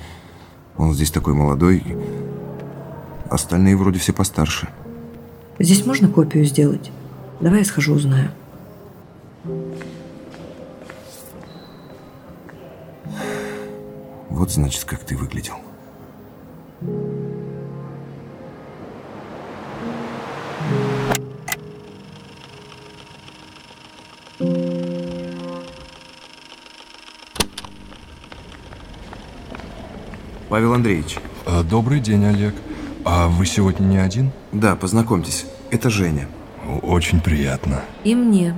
[0.78, 1.84] Он здесь такой молодой.
[3.32, 4.68] Остальные вроде все постарше.
[5.58, 6.92] Здесь можно копию сделать?
[7.40, 8.30] Давай я схожу узнаю.
[14.30, 15.54] Вот значит, как ты выглядел.
[30.50, 31.16] Павел Андреевич.
[31.46, 32.54] А, Добрый день, Олег.
[33.04, 34.32] А вы сегодня не один?
[34.52, 35.46] Да, познакомьтесь.
[35.72, 36.28] Это Женя.
[36.84, 37.82] Очень приятно.
[38.04, 38.56] И мне.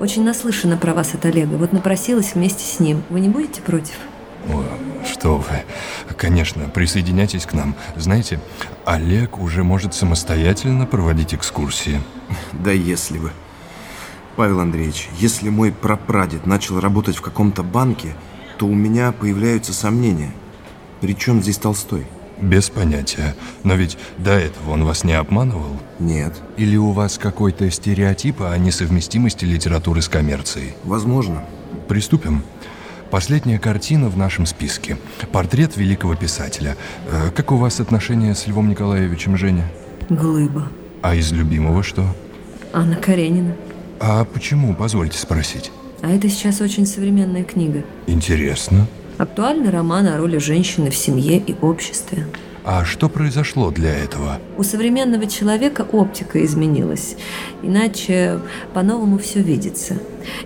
[0.00, 1.54] Очень наслышана про вас от Олега.
[1.54, 3.02] Вот напросилась вместе с ним.
[3.08, 3.94] Вы не будете против?
[4.48, 4.62] О,
[5.04, 6.14] что вы.
[6.16, 7.74] Конечно, присоединяйтесь к нам.
[7.96, 8.38] Знаете,
[8.84, 12.00] Олег уже может самостоятельно проводить экскурсии.
[12.52, 13.32] Да если бы.
[14.36, 18.14] Павел Андреевич, если мой прапрадед начал работать в каком-то банке,
[18.58, 20.32] то у меня появляются сомнения.
[21.00, 22.06] Причем здесь Толстой?
[22.40, 23.34] Без понятия.
[23.64, 25.80] Но ведь до этого он вас не обманывал?
[25.98, 26.34] Нет.
[26.56, 30.74] Или у вас какой-то стереотип о несовместимости литературы с коммерцией?
[30.84, 31.44] Возможно.
[31.88, 32.42] Приступим.
[33.10, 34.98] Последняя картина в нашем списке.
[35.32, 36.76] Портрет великого писателя.
[37.10, 39.64] Э, Как у вас отношения с Львом Николаевичем, Женя?
[40.10, 40.68] Глыба.
[41.02, 42.04] А из любимого что?
[42.72, 43.54] Анна Каренина.
[44.00, 45.70] А почему, позвольте спросить?
[46.02, 47.84] А это сейчас очень современная книга.
[48.06, 48.86] Интересно.
[49.18, 52.26] Актуальный роман о роли женщины в семье и обществе.
[52.64, 54.40] А что произошло для этого?
[54.58, 57.16] У современного человека оптика изменилась.
[57.62, 58.40] Иначе
[58.74, 59.94] по-новому все видится.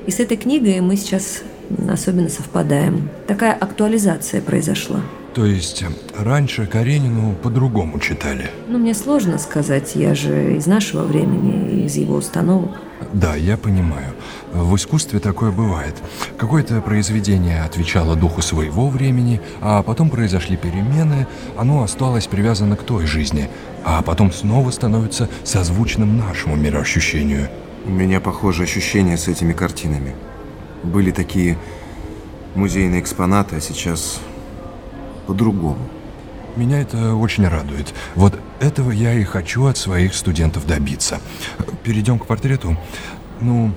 [0.06, 1.42] И с этой книгой мы сейчас
[1.88, 3.08] особенно совпадаем.
[3.26, 5.00] Такая актуализация произошла.
[5.34, 5.86] То есть э,
[6.22, 8.50] раньше Каренину по-другому читали?
[8.68, 12.70] Ну, мне сложно сказать, я же из нашего времени, из его установок.
[13.12, 14.12] Да, я понимаю.
[14.52, 15.94] В искусстве такое бывает.
[16.36, 23.06] Какое-то произведение отвечало духу своего времени, а потом произошли перемены, оно осталось привязано к той
[23.06, 23.48] жизни,
[23.84, 27.48] а потом снова становится созвучным нашему мироощущению.
[27.86, 30.14] У меня похожие ощущения с этими картинами.
[30.82, 31.56] Были такие
[32.56, 34.20] музейные экспонаты, а сейчас
[35.28, 35.78] по-другому.
[36.56, 37.94] Меня это очень радует.
[38.16, 41.20] Вот этого я и хочу от своих студентов добиться.
[41.84, 42.76] Перейдем к портрету.
[43.40, 43.72] Ну,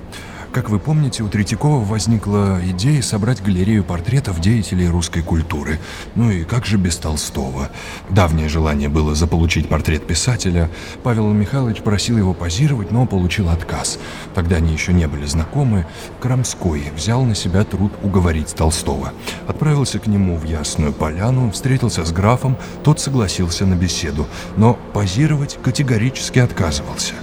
[0.54, 5.80] как вы помните, у Третьякова возникла идея собрать галерею портретов деятелей русской культуры.
[6.14, 7.70] Ну и как же без Толстого?
[8.08, 10.70] Давнее желание было заполучить портрет писателя.
[11.02, 13.98] Павел Михайлович просил его позировать, но получил отказ.
[14.32, 15.86] Тогда они еще не были знакомы.
[16.20, 19.12] Крамской взял на себя труд уговорить Толстого.
[19.48, 25.58] Отправился к нему в Ясную Поляну, встретился с графом, тот согласился на беседу, но позировать
[25.64, 27.14] категорически отказывался.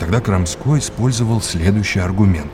[0.00, 2.50] Тогда Крамской использовал следующий аргумент.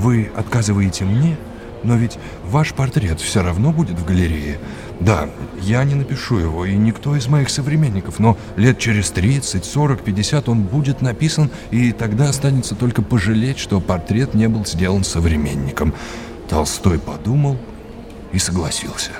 [0.00, 1.36] Вы отказываете мне,
[1.82, 4.58] Но ведь ваш портрет все равно будет в галерее.
[5.00, 5.30] Да,
[5.62, 10.48] я не напишу его, и никто из моих современников, но лет через 30, 40, 50
[10.50, 15.94] он будет написан, и тогда останется только пожалеть, что портрет не был сделан современником.
[16.50, 17.56] Толстой подумал
[18.32, 19.12] и согласился.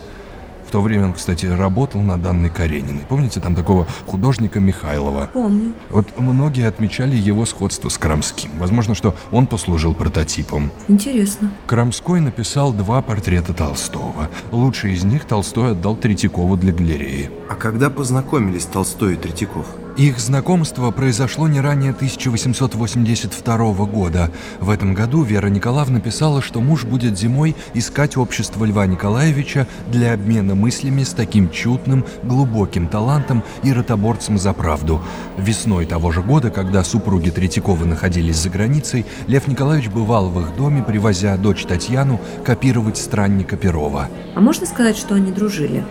[0.70, 3.00] В то время он, кстати, работал над Анной Карениной.
[3.08, 5.28] Помните там такого художника Михайлова?
[5.32, 5.72] Помню.
[5.88, 8.50] Вот многие отмечали его сходство с Крамским.
[8.56, 10.70] Возможно, что он послужил прототипом.
[10.86, 11.50] Интересно.
[11.66, 14.28] Крамской написал два портрета Толстого.
[14.52, 17.32] Лучший из них Толстой отдал Третьякову для галереи.
[17.48, 19.66] А когда познакомились Толстой и Третьяков?
[19.96, 24.30] Их знакомство произошло не ранее 1882 года.
[24.60, 30.14] В этом году Вера Николаевна писала, что муж будет зимой искать общество Льва Николаевича для
[30.14, 35.02] обмена мыслями с таким чутным, глубоким талантом и ротоборцем за правду.
[35.36, 40.56] Весной того же года, когда супруги Третьяковы находились за границей, Лев Николаевич бывал в их
[40.56, 44.08] доме, привозя дочь Татьяну копировать странника Перова.
[44.34, 45.84] А можно сказать, что они дружили?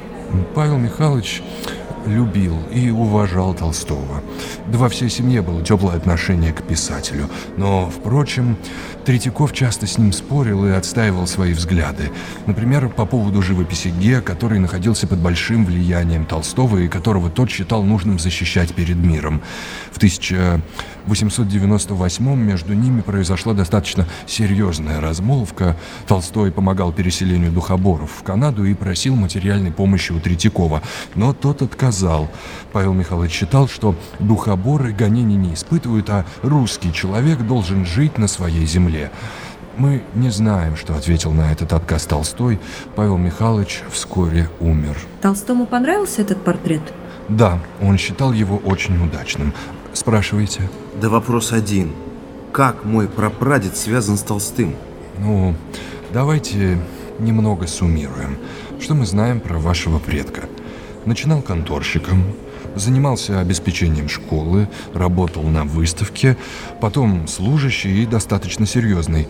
[0.56, 1.42] Павел Михайлович
[2.06, 4.22] любил и уважал Толстого.
[4.68, 7.30] Да во всей семье было теплое отношение к писателю.
[7.58, 8.58] Но, впрочем,
[9.10, 12.12] Третьяков часто с ним спорил и отстаивал свои взгляды.
[12.46, 17.82] Например, по поводу живописи Ге, который находился под большим влиянием Толстого и которого тот считал
[17.82, 19.42] нужным защищать перед миром.
[19.92, 25.76] В 1898 между ними произошла достаточно серьезная размолвка.
[26.08, 30.84] Толстой помогал переселению духоборов в Канаду и просил материальной помощи у Третьякова,
[31.16, 32.30] но тот отказал.
[32.74, 38.68] Павел Михайлович считал, что духоборы гонений не испытывают, а русский человек должен жить на своей
[38.68, 38.99] земле.
[39.78, 42.60] Мы не знаем, что ответил на этот отказ Толстой.
[42.96, 44.98] Павел Михайлович вскоре умер.
[45.22, 46.82] Толстому понравился этот портрет?
[47.30, 49.54] Да, он считал его очень удачным.
[49.94, 50.70] Спрашивайте.
[51.00, 51.94] Да вопрос один.
[52.52, 54.76] Как мой прапрадед связан с Толстым?
[55.20, 55.56] Ну,
[56.12, 56.80] давайте
[57.20, 58.38] немного суммируем.
[58.82, 60.44] Что мы знаем про вашего предка?
[61.06, 62.24] Начинал конторщиком,
[62.80, 66.38] занимался обеспечением школы, работал на выставке,
[66.82, 69.28] потом служащий и достаточно серьезный.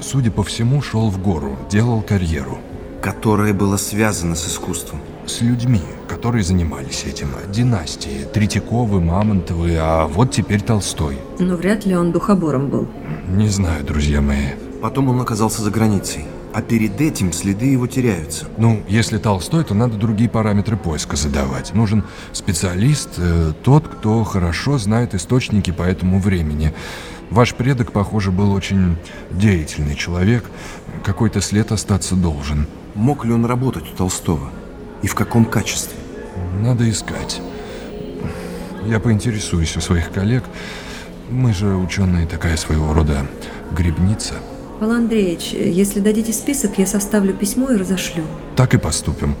[0.00, 2.58] Судя по всему, шел в гору, делал карьеру.
[3.02, 5.00] Которая была связана с искусством.
[5.24, 7.28] С людьми, которые занимались этим.
[7.52, 8.26] Династии.
[8.32, 11.18] Третьяковы, Мамонтовы, а вот теперь Толстой.
[11.38, 12.88] Но вряд ли он духобором был.
[13.28, 14.48] Не знаю, друзья мои.
[14.82, 16.24] Потом он оказался за границей.
[16.54, 18.46] А перед этим следы его теряются.
[18.56, 21.74] Ну, если Толстой, то надо другие параметры поиска задавать.
[21.74, 26.72] Нужен специалист, э, тот, кто хорошо знает источники по этому времени.
[27.30, 28.96] Ваш предок, похоже, был очень
[29.30, 30.44] деятельный человек.
[31.04, 32.66] Какой-то след остаться должен.
[32.94, 34.50] Мог ли он работать у Толстого?
[35.02, 35.96] И в каком качестве?
[36.60, 37.40] Надо искать.
[38.86, 40.44] Я поинтересуюсь у своих коллег.
[41.30, 43.26] Мы же ученые, такая своего рода
[43.70, 44.34] грибница.
[44.80, 48.22] Павел Андреевич, если дадите список, я составлю письмо и разошлю.
[48.54, 49.34] Так и поступим.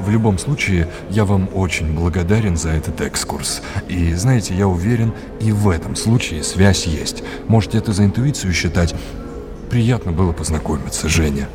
[0.00, 3.62] В любом случае, я вам очень благодарен за этот экскурс.
[3.88, 7.22] И знаете, я уверен, и в этом случае связь есть.
[7.46, 8.94] Можете это за интуицию считать.
[9.68, 11.48] Приятно было познакомиться, Женя.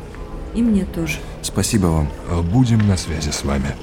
[0.54, 1.18] И мне тоже.
[1.42, 2.08] Спасибо вам.
[2.44, 3.74] Будем на связи с вами.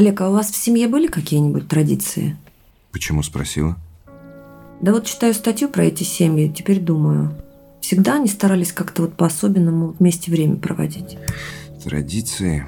[0.00, 2.34] Олег, а у вас в семье были какие-нибудь традиции?
[2.90, 3.76] Почему спросила?
[4.80, 7.34] Да вот читаю статью про эти семьи, теперь думаю.
[7.82, 11.18] Всегда они старались как-то вот по-особенному вместе время проводить.
[11.84, 12.66] Традиции?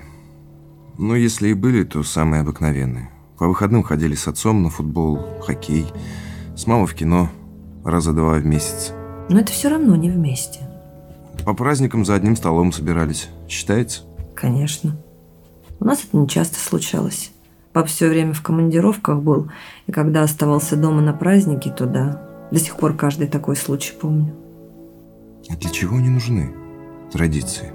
[0.99, 3.09] Ну, если и были, то самые обыкновенные.
[3.39, 5.87] По выходным ходили с отцом на футбол, хоккей,
[6.55, 7.31] с мамой в кино
[7.83, 8.93] раза два в месяц.
[9.31, 10.61] Но это все равно не вместе.
[11.47, 13.31] По праздникам за одним столом собирались.
[13.49, 14.03] Считается?
[14.35, 15.02] Конечно.
[15.83, 17.33] У нас это не часто случалось.
[17.73, 19.51] Пап все время в командировках был,
[19.89, 22.23] и когда оставался дома на праздники, то да.
[22.53, 24.33] До сих пор каждый такой случай помню.
[25.51, 26.55] А для чего они нужны?
[27.11, 27.73] Традиции.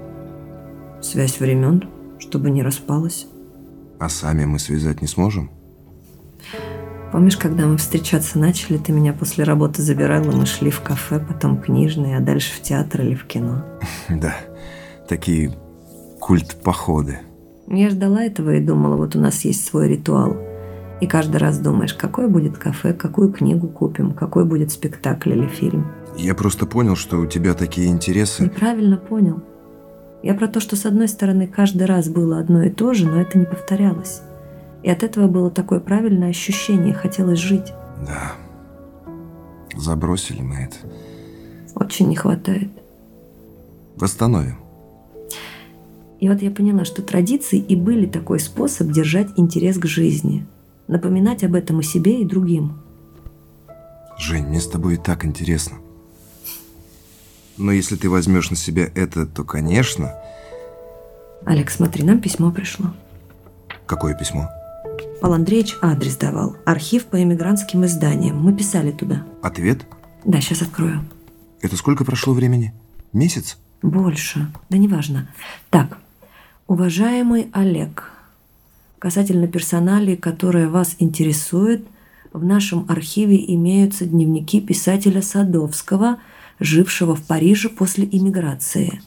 [1.02, 1.86] Связь времен,
[2.18, 3.26] чтобы не распалась.
[4.00, 5.50] А сами мы связать не сможем?
[7.12, 11.20] Помнишь, когда мы встречаться начали, ты меня после работы забирал, и мы шли в кафе,
[11.20, 13.66] потом книжный, а дальше в театр или в кино?
[14.08, 14.34] Да,
[15.06, 15.54] такие
[16.20, 17.18] культ-походы.
[17.70, 20.36] Я ждала этого и думала, вот у нас есть свой ритуал.
[21.00, 25.86] И каждый раз думаешь, какое будет кафе, какую книгу купим, какой будет спектакль или фильм.
[26.16, 28.44] Я просто понял, что у тебя такие интересы.
[28.44, 29.42] Неправильно понял.
[30.22, 33.20] Я про то, что с одной стороны каждый раз было одно и то же, но
[33.20, 34.22] это не повторялось.
[34.82, 37.72] И от этого было такое правильное ощущение, хотелось жить.
[38.04, 38.32] Да.
[39.76, 40.76] Забросили мы это.
[41.74, 42.70] Очень не хватает.
[43.96, 44.56] Восстановим.
[46.20, 50.46] И вот я поняла, что традиции и были такой способ держать интерес к жизни,
[50.88, 52.78] напоминать об этом и себе, и другим.
[54.18, 55.76] Жень, мне с тобой и так интересно.
[57.56, 60.14] Но если ты возьмешь на себя это, то, конечно...
[61.44, 62.86] Олег, смотри, нам письмо пришло.
[63.86, 64.48] Какое письмо?
[65.20, 66.56] Павел Андреевич адрес давал.
[66.64, 68.40] Архив по эмигрантским изданиям.
[68.40, 69.24] Мы писали туда.
[69.42, 69.86] Ответ?
[70.24, 71.04] Да, сейчас открою.
[71.60, 72.72] Это сколько прошло времени?
[73.12, 73.56] Месяц?
[73.82, 74.52] Больше.
[74.68, 75.28] Да неважно.
[75.70, 75.98] Так,
[76.68, 78.12] уважаемый Олег,
[78.98, 81.84] касательно персоналей, которые вас интересуют,
[82.32, 86.18] в нашем архиве имеются дневники писателя Садовского,
[86.60, 89.00] жившего в Париже после иммиграции.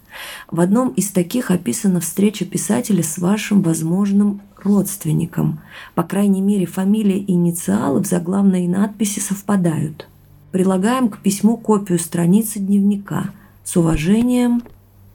[0.49, 5.59] В одном из таких описана встреча писателя с вашим возможным родственником.
[5.93, 10.07] По крайней мере, фамилия и инициалы в заглавной надписи совпадают.
[10.51, 13.29] Прилагаем к письму копию страницы дневника.
[13.63, 14.63] С уважением...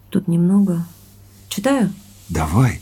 [0.09, 0.85] Тут немного...
[1.49, 1.89] Читаю?
[2.29, 2.81] Давай.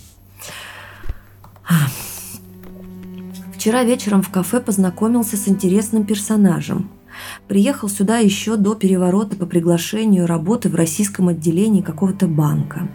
[3.56, 6.90] Вчера вечером в кафе познакомился с интересным персонажем.
[7.48, 12.88] Приехал сюда еще до переворота по приглашению работы в российском отделении какого-то банка.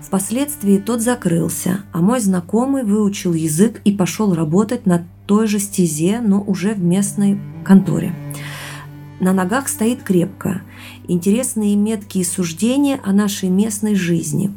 [0.00, 6.20] Впоследствии тот закрылся, а мой знакомый выучил язык и пошел работать на той же стезе,
[6.20, 8.14] но уже в местной конторе.
[9.20, 10.62] На ногах стоит крепко.
[11.08, 14.52] Интересные меткие суждения о нашей местной жизни.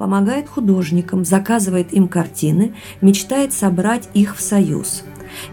[0.00, 5.04] Помогает художникам, заказывает им картины, мечтает собрать их в союз.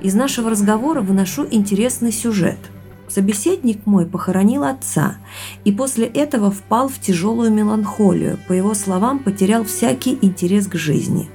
[0.02, 2.58] Из нашего разговора выношу интересный сюжет–
[3.10, 5.16] Собеседник мой похоронил отца
[5.64, 11.30] и после этого впал в тяжелую меланхолию, по его словам, потерял всякий интерес к жизни.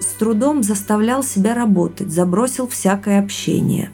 [0.00, 3.92] С трудом заставлял себя работать, забросил всякое общение.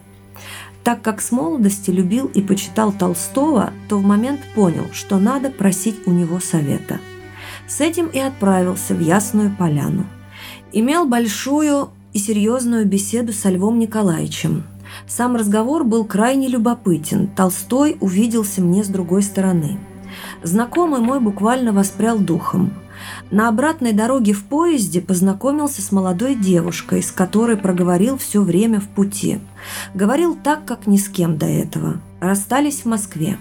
[0.82, 6.06] Так как с молодости любил и почитал Толстого, то в момент понял, что надо просить
[6.06, 6.98] у него совета.
[7.66, 10.06] С этим и отправился в Ясную Поляну.
[10.72, 14.64] Имел большую и серьезную беседу со Львом Николаевичем–
[15.06, 17.28] сам разговор был крайне любопытен.
[17.28, 19.78] Толстой увиделся мне с другой стороны.
[20.42, 22.72] Знакомый мой буквально воспрял духом.
[23.30, 28.88] На обратной дороге в поезде познакомился с молодой девушкой, с которой проговорил все время в
[28.88, 29.40] пути.
[29.94, 32.00] Говорил так, как ни с кем до этого.
[32.20, 33.38] Расстались в Москве.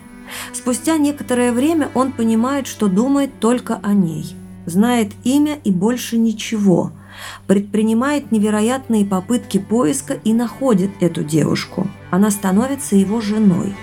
[0.54, 4.36] Спустя некоторое время он понимает, что думает только о ней.
[4.66, 6.92] Знает имя и больше ничего–
[7.48, 11.88] предпринимает невероятные попытки поиска и находит эту девушку.
[12.12, 13.76] Она становится его женой.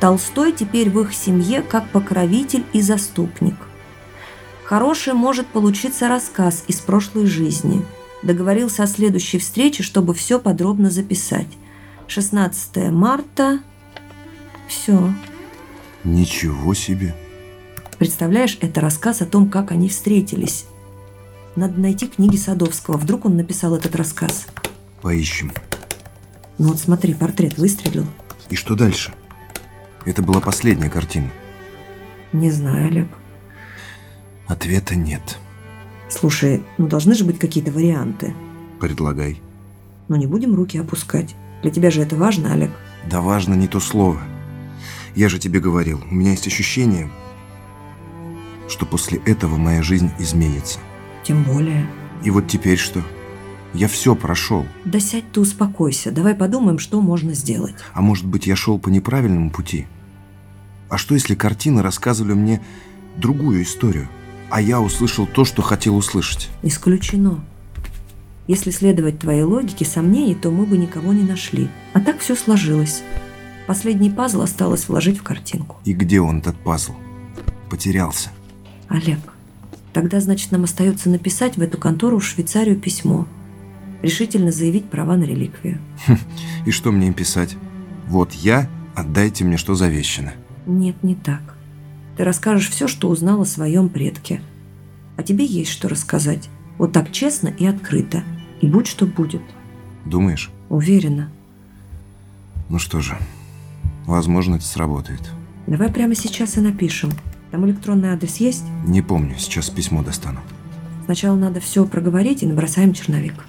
[0.00, 3.54] Толстой теперь в их семье как покровитель и заступник.
[4.64, 7.84] Хороший может получиться рассказ из прошлой жизни.
[8.22, 11.46] Договорился о следующей встрече, чтобы все подробно записать.
[12.08, 13.60] 16 марта.
[14.68, 15.12] Все.
[16.06, 17.16] Ничего себе.
[17.98, 20.66] Представляешь, это рассказ о том, как они встретились.
[21.56, 22.96] Надо найти книги Садовского.
[22.96, 24.46] Вдруг он написал этот рассказ.
[25.02, 25.52] Поищем.
[26.58, 28.06] Ну вот смотри, портрет выстрелил.
[28.50, 29.12] И что дальше?
[30.04, 31.28] Это была последняя картина.
[32.32, 33.08] Не знаю, Олег.
[34.46, 35.38] Ответа нет.
[36.08, 38.32] Слушай, ну должны же быть какие-то варианты.
[38.80, 39.42] Предлагай.
[40.06, 41.34] Но не будем руки опускать.
[41.62, 42.70] Для тебя же это важно, Олег.
[43.10, 44.20] Да важно не то слово.
[45.16, 47.10] Я же тебе говорил, у меня есть ощущение,
[48.68, 50.78] что после этого моя жизнь изменится.
[51.24, 51.86] Тем более.
[52.22, 53.02] И вот теперь что?
[53.72, 54.66] Я все прошел.
[54.84, 56.10] Да сядь ты успокойся.
[56.10, 57.74] Давай подумаем, что можно сделать.
[57.94, 59.86] А может быть, я шел по неправильному пути?
[60.90, 62.62] А что, если картины рассказывали мне
[63.16, 64.08] другую историю,
[64.50, 66.50] а я услышал то, что хотел услышать?
[66.62, 67.42] Исключено.
[68.48, 71.68] Если следовать твоей логике сомнений, то мы бы никого не нашли.
[71.94, 73.02] А так все сложилось.
[73.66, 75.76] Последний пазл осталось вложить в картинку.
[75.84, 76.92] И где он, этот пазл?
[77.68, 78.30] Потерялся.
[78.88, 79.18] Олег,
[79.96, 83.26] Тогда, значит, нам остается написать в эту контору в Швейцарию письмо.
[84.02, 85.78] Решительно заявить права на реликвию.
[86.66, 87.56] И что мне им писать?
[88.06, 90.34] Вот я, отдайте мне, что завещано.
[90.66, 91.56] Нет, не так.
[92.18, 94.42] Ты расскажешь все, что узнал о своем предке.
[95.16, 96.50] А тебе есть что рассказать.
[96.76, 98.22] Вот так честно и открыто.
[98.60, 99.40] И будь что будет.
[100.04, 100.50] Думаешь?
[100.68, 101.30] Уверена.
[102.68, 103.16] Ну что же,
[104.06, 105.20] возможно, это сработает.
[105.66, 107.10] Давай прямо сейчас и напишем.
[107.50, 108.64] Там электронный адрес есть?
[108.84, 110.40] Не помню, сейчас письмо достану.
[111.04, 113.44] Сначала надо все проговорить и набросаем черновик.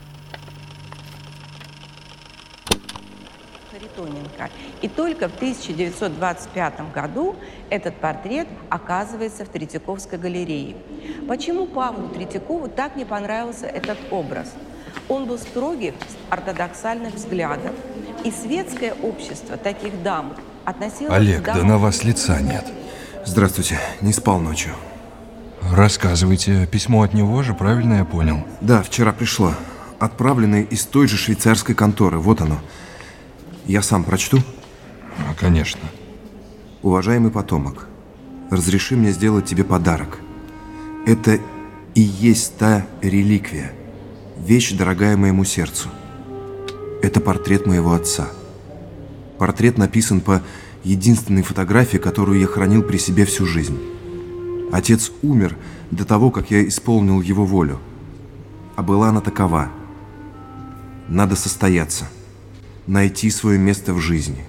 [3.72, 4.50] Харитоненко.
[4.82, 7.36] И только в 1925 году
[7.70, 10.76] этот портрет оказывается в Третьяковской галерее.
[11.28, 14.54] Почему Павлу Третьякову так не понравился этот образ?
[15.10, 15.94] Он был строгих,
[16.30, 17.74] ортодоксальных взглядов,
[18.24, 20.34] и светское общество таких дам
[20.66, 22.66] относилось Олег, к да дамам на вас лица нет.
[23.26, 24.74] Здравствуйте, не спал ночью.
[25.72, 28.46] Рассказывайте, письмо от него же, правильно я понял?
[28.62, 29.54] Да, вчера пришло.
[30.00, 32.20] Отправленное из той же швейцарской конторы.
[32.20, 32.60] Вот оно.
[33.66, 34.40] Я сам прочту.
[35.18, 35.82] А, конечно.
[36.84, 37.88] Уважаемый потомок,
[38.50, 40.20] разреши мне сделать тебе подарок.
[41.06, 41.40] Это
[41.96, 43.72] и есть та реликвия,
[44.40, 45.90] вещь, дорогая моему сердцу.
[47.02, 48.28] Это портрет моего отца.
[49.38, 50.42] Портрет написан по
[50.84, 53.78] единственной фотографии, которую я хранил при себе всю жизнь.
[54.72, 55.56] Отец умер
[55.92, 57.80] до того, как я исполнил его волю.
[58.76, 59.70] А была она такова.
[61.08, 62.06] Надо состояться,
[62.86, 64.44] найти свое место в жизни,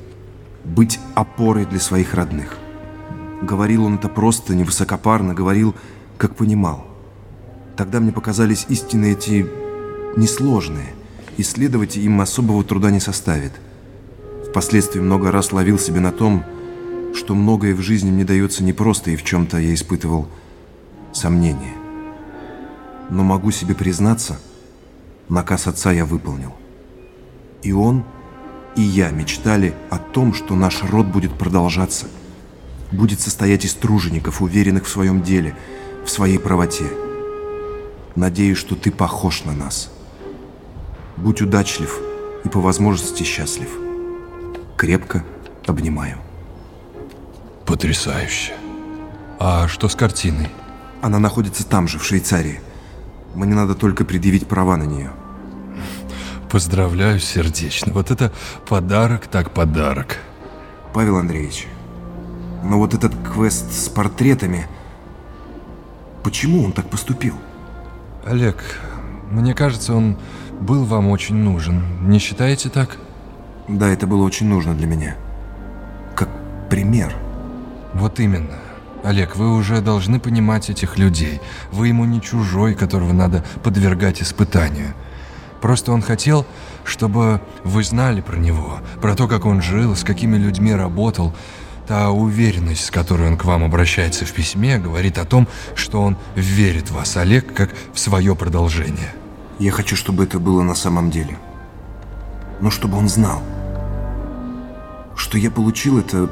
[0.65, 2.57] быть опорой для своих родных.
[3.43, 5.75] Говорил он это просто, невысокопарно, говорил,
[6.17, 6.85] как понимал.
[7.77, 9.47] Тогда мне показались истины эти
[10.17, 10.95] несложные,
[11.37, 13.53] исследовать им особого труда не составит.
[14.49, 16.45] Впоследствии много раз ловил себе на том,
[17.15, 20.29] что многое в жизни мне дается непросто, и в чем-то я испытывал
[21.13, 21.75] сомнения.
[23.11, 24.39] Но могу себе признаться,
[25.29, 26.55] наказ отца я выполнил.
[27.63, 28.05] И он,
[28.77, 32.07] и я мечтали о том, что наш род будет продолжаться,
[32.93, 35.57] будет состоять из тружеников, уверенных в своем деле,
[36.05, 36.87] в своей правоте.
[38.15, 39.91] Надеюсь, что ты похож на нас.
[41.23, 42.01] Будь удачлив
[42.45, 43.69] и по возможности счастлив.
[44.77, 45.25] Крепко
[45.67, 46.19] обнимаю.
[47.67, 48.55] Потрясающе.
[49.41, 50.49] А что с картиной?
[51.03, 52.61] Она находится там же, в Швейцарии.
[53.35, 55.11] Мне надо только предъявить права на нее.
[56.51, 57.93] Поздравляю сердечно.
[57.93, 58.33] Вот это
[58.69, 60.19] подарок так подарок.
[60.95, 61.67] Павел Андреевич,
[62.63, 64.67] но вот этот квест с портретами...
[66.23, 67.35] Почему он так поступил?
[68.25, 68.63] Олег,
[69.31, 70.19] мне кажется, он
[70.61, 71.83] был вам очень нужен.
[72.09, 72.97] Не считаете так?
[73.69, 75.17] Да, это было очень нужно для меня.
[76.15, 76.29] Как
[76.71, 77.15] пример.
[77.95, 78.59] Вот именно.
[79.05, 81.41] Олег, вы уже должны понимать этих людей.
[81.71, 84.95] Вы ему не чужой, которого надо подвергать испытанию.
[85.61, 86.47] Просто он хотел,
[86.85, 91.35] чтобы вы знали про него, про то, как он жил, с какими людьми работал.
[91.87, 96.19] Та уверенность, с которой он к вам обращается в письме, говорит о том, что он
[96.35, 99.15] верит в вас, Олег, как в свое продолжение.
[99.59, 101.39] Я хочу, чтобы это было на самом деле.
[102.61, 103.43] Но чтобы он знал,
[105.17, 106.31] что я получил это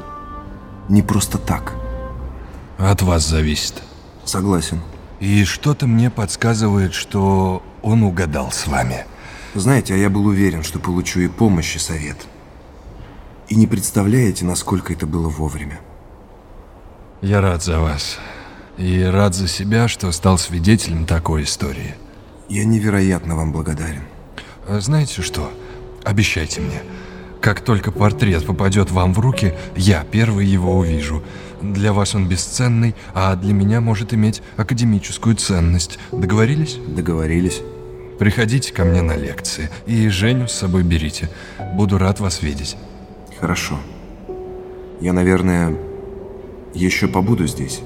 [0.87, 1.73] не просто так.
[2.77, 3.83] От вас зависит.
[4.23, 4.81] Согласен.
[5.19, 9.05] И что-то мне подсказывает, что он угадал с вами.
[9.55, 12.17] Знаете, а я был уверен, что получу и помощь, и совет.
[13.49, 15.79] И не представляете, насколько это было вовремя.
[17.21, 18.19] Я рад за вас.
[18.77, 21.95] И рад за себя, что стал свидетелем такой истории.
[22.49, 24.03] Я невероятно вам благодарен.
[24.67, 25.51] А знаете что?
[26.03, 26.81] Обещайте мне.
[27.41, 31.23] Как только портрет попадет вам в руки, я первый его увижу.
[31.61, 35.99] Для вас он бесценный, а для меня может иметь академическую ценность.
[36.11, 36.77] Договорились?
[36.87, 37.61] Договорились.
[38.17, 41.29] Приходите ко мне на лекции и Женю с собой берите.
[41.73, 42.77] Буду рад вас видеть.
[43.39, 43.77] Хорошо.
[45.01, 45.75] Я, наверное,
[46.73, 47.81] еще побуду здесь.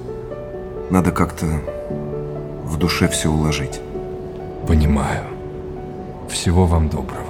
[0.89, 1.61] Надо как-то
[2.63, 3.81] в душе все уложить.
[4.67, 5.25] Понимаю.
[6.29, 7.21] Всего вам доброго.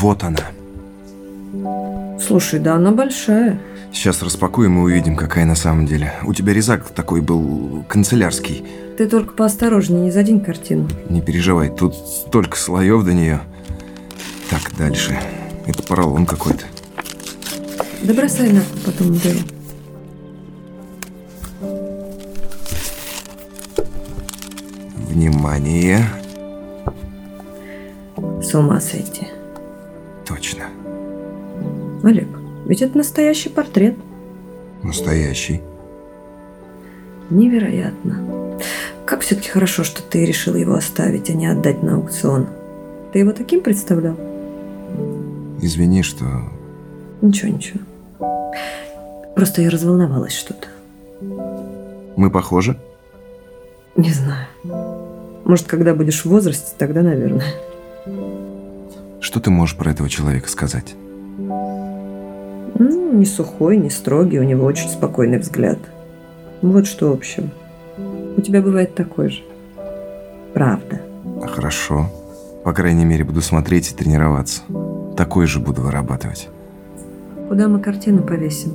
[0.00, 0.38] Вот она.
[2.18, 3.60] Слушай, да она большая.
[3.92, 6.14] Сейчас распакуем и увидим, какая на самом деле.
[6.24, 8.64] У тебя резак такой был канцелярский.
[8.96, 10.88] Ты только поосторожнее, не задень картину.
[11.10, 13.40] Не переживай, тут столько слоев до нее.
[14.48, 15.18] Так, дальше.
[15.66, 16.64] Это поролон какой-то.
[18.02, 19.40] Да бросай на потом уберу.
[25.10, 26.06] Внимание.
[28.42, 29.26] С ума сойти.
[32.70, 33.96] Ведь это настоящий портрет.
[34.84, 35.60] Настоящий.
[37.28, 38.58] Невероятно.
[39.04, 42.46] Как все-таки хорошо, что ты решил его оставить, а не отдать на аукцион.
[43.12, 44.14] Ты его таким представлял?
[45.60, 46.24] Извини, что...
[47.20, 47.80] Ничего, ничего.
[49.34, 50.68] Просто я разволновалась что-то.
[52.16, 52.78] Мы похожи?
[53.96, 54.46] Не знаю.
[55.44, 57.52] Может, когда будешь в возрасте, тогда, наверное.
[59.20, 60.94] Что ты можешь про этого человека сказать?
[63.12, 65.78] Не сухой, не строгий, у него очень спокойный взгляд.
[66.62, 67.50] Вот что в общем.
[68.36, 69.42] У тебя бывает такой же.
[70.54, 71.00] Правда.
[71.44, 72.08] Хорошо.
[72.64, 74.62] По крайней мере, буду смотреть и тренироваться.
[75.16, 76.48] Такой же буду вырабатывать.
[77.48, 78.74] Куда мы картину повесим?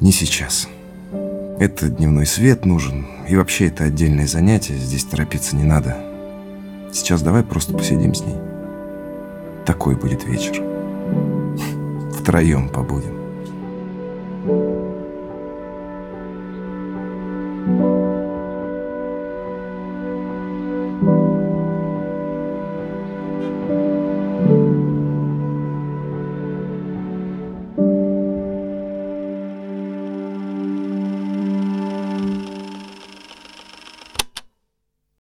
[0.00, 0.68] Не сейчас.
[1.58, 3.06] Это дневной свет нужен.
[3.26, 4.74] И вообще это отдельное занятие.
[4.74, 5.96] Здесь торопиться не надо.
[6.92, 8.36] Сейчас давай просто посидим с ней.
[9.64, 10.75] Такой будет вечер
[12.26, 13.14] втроем побудем.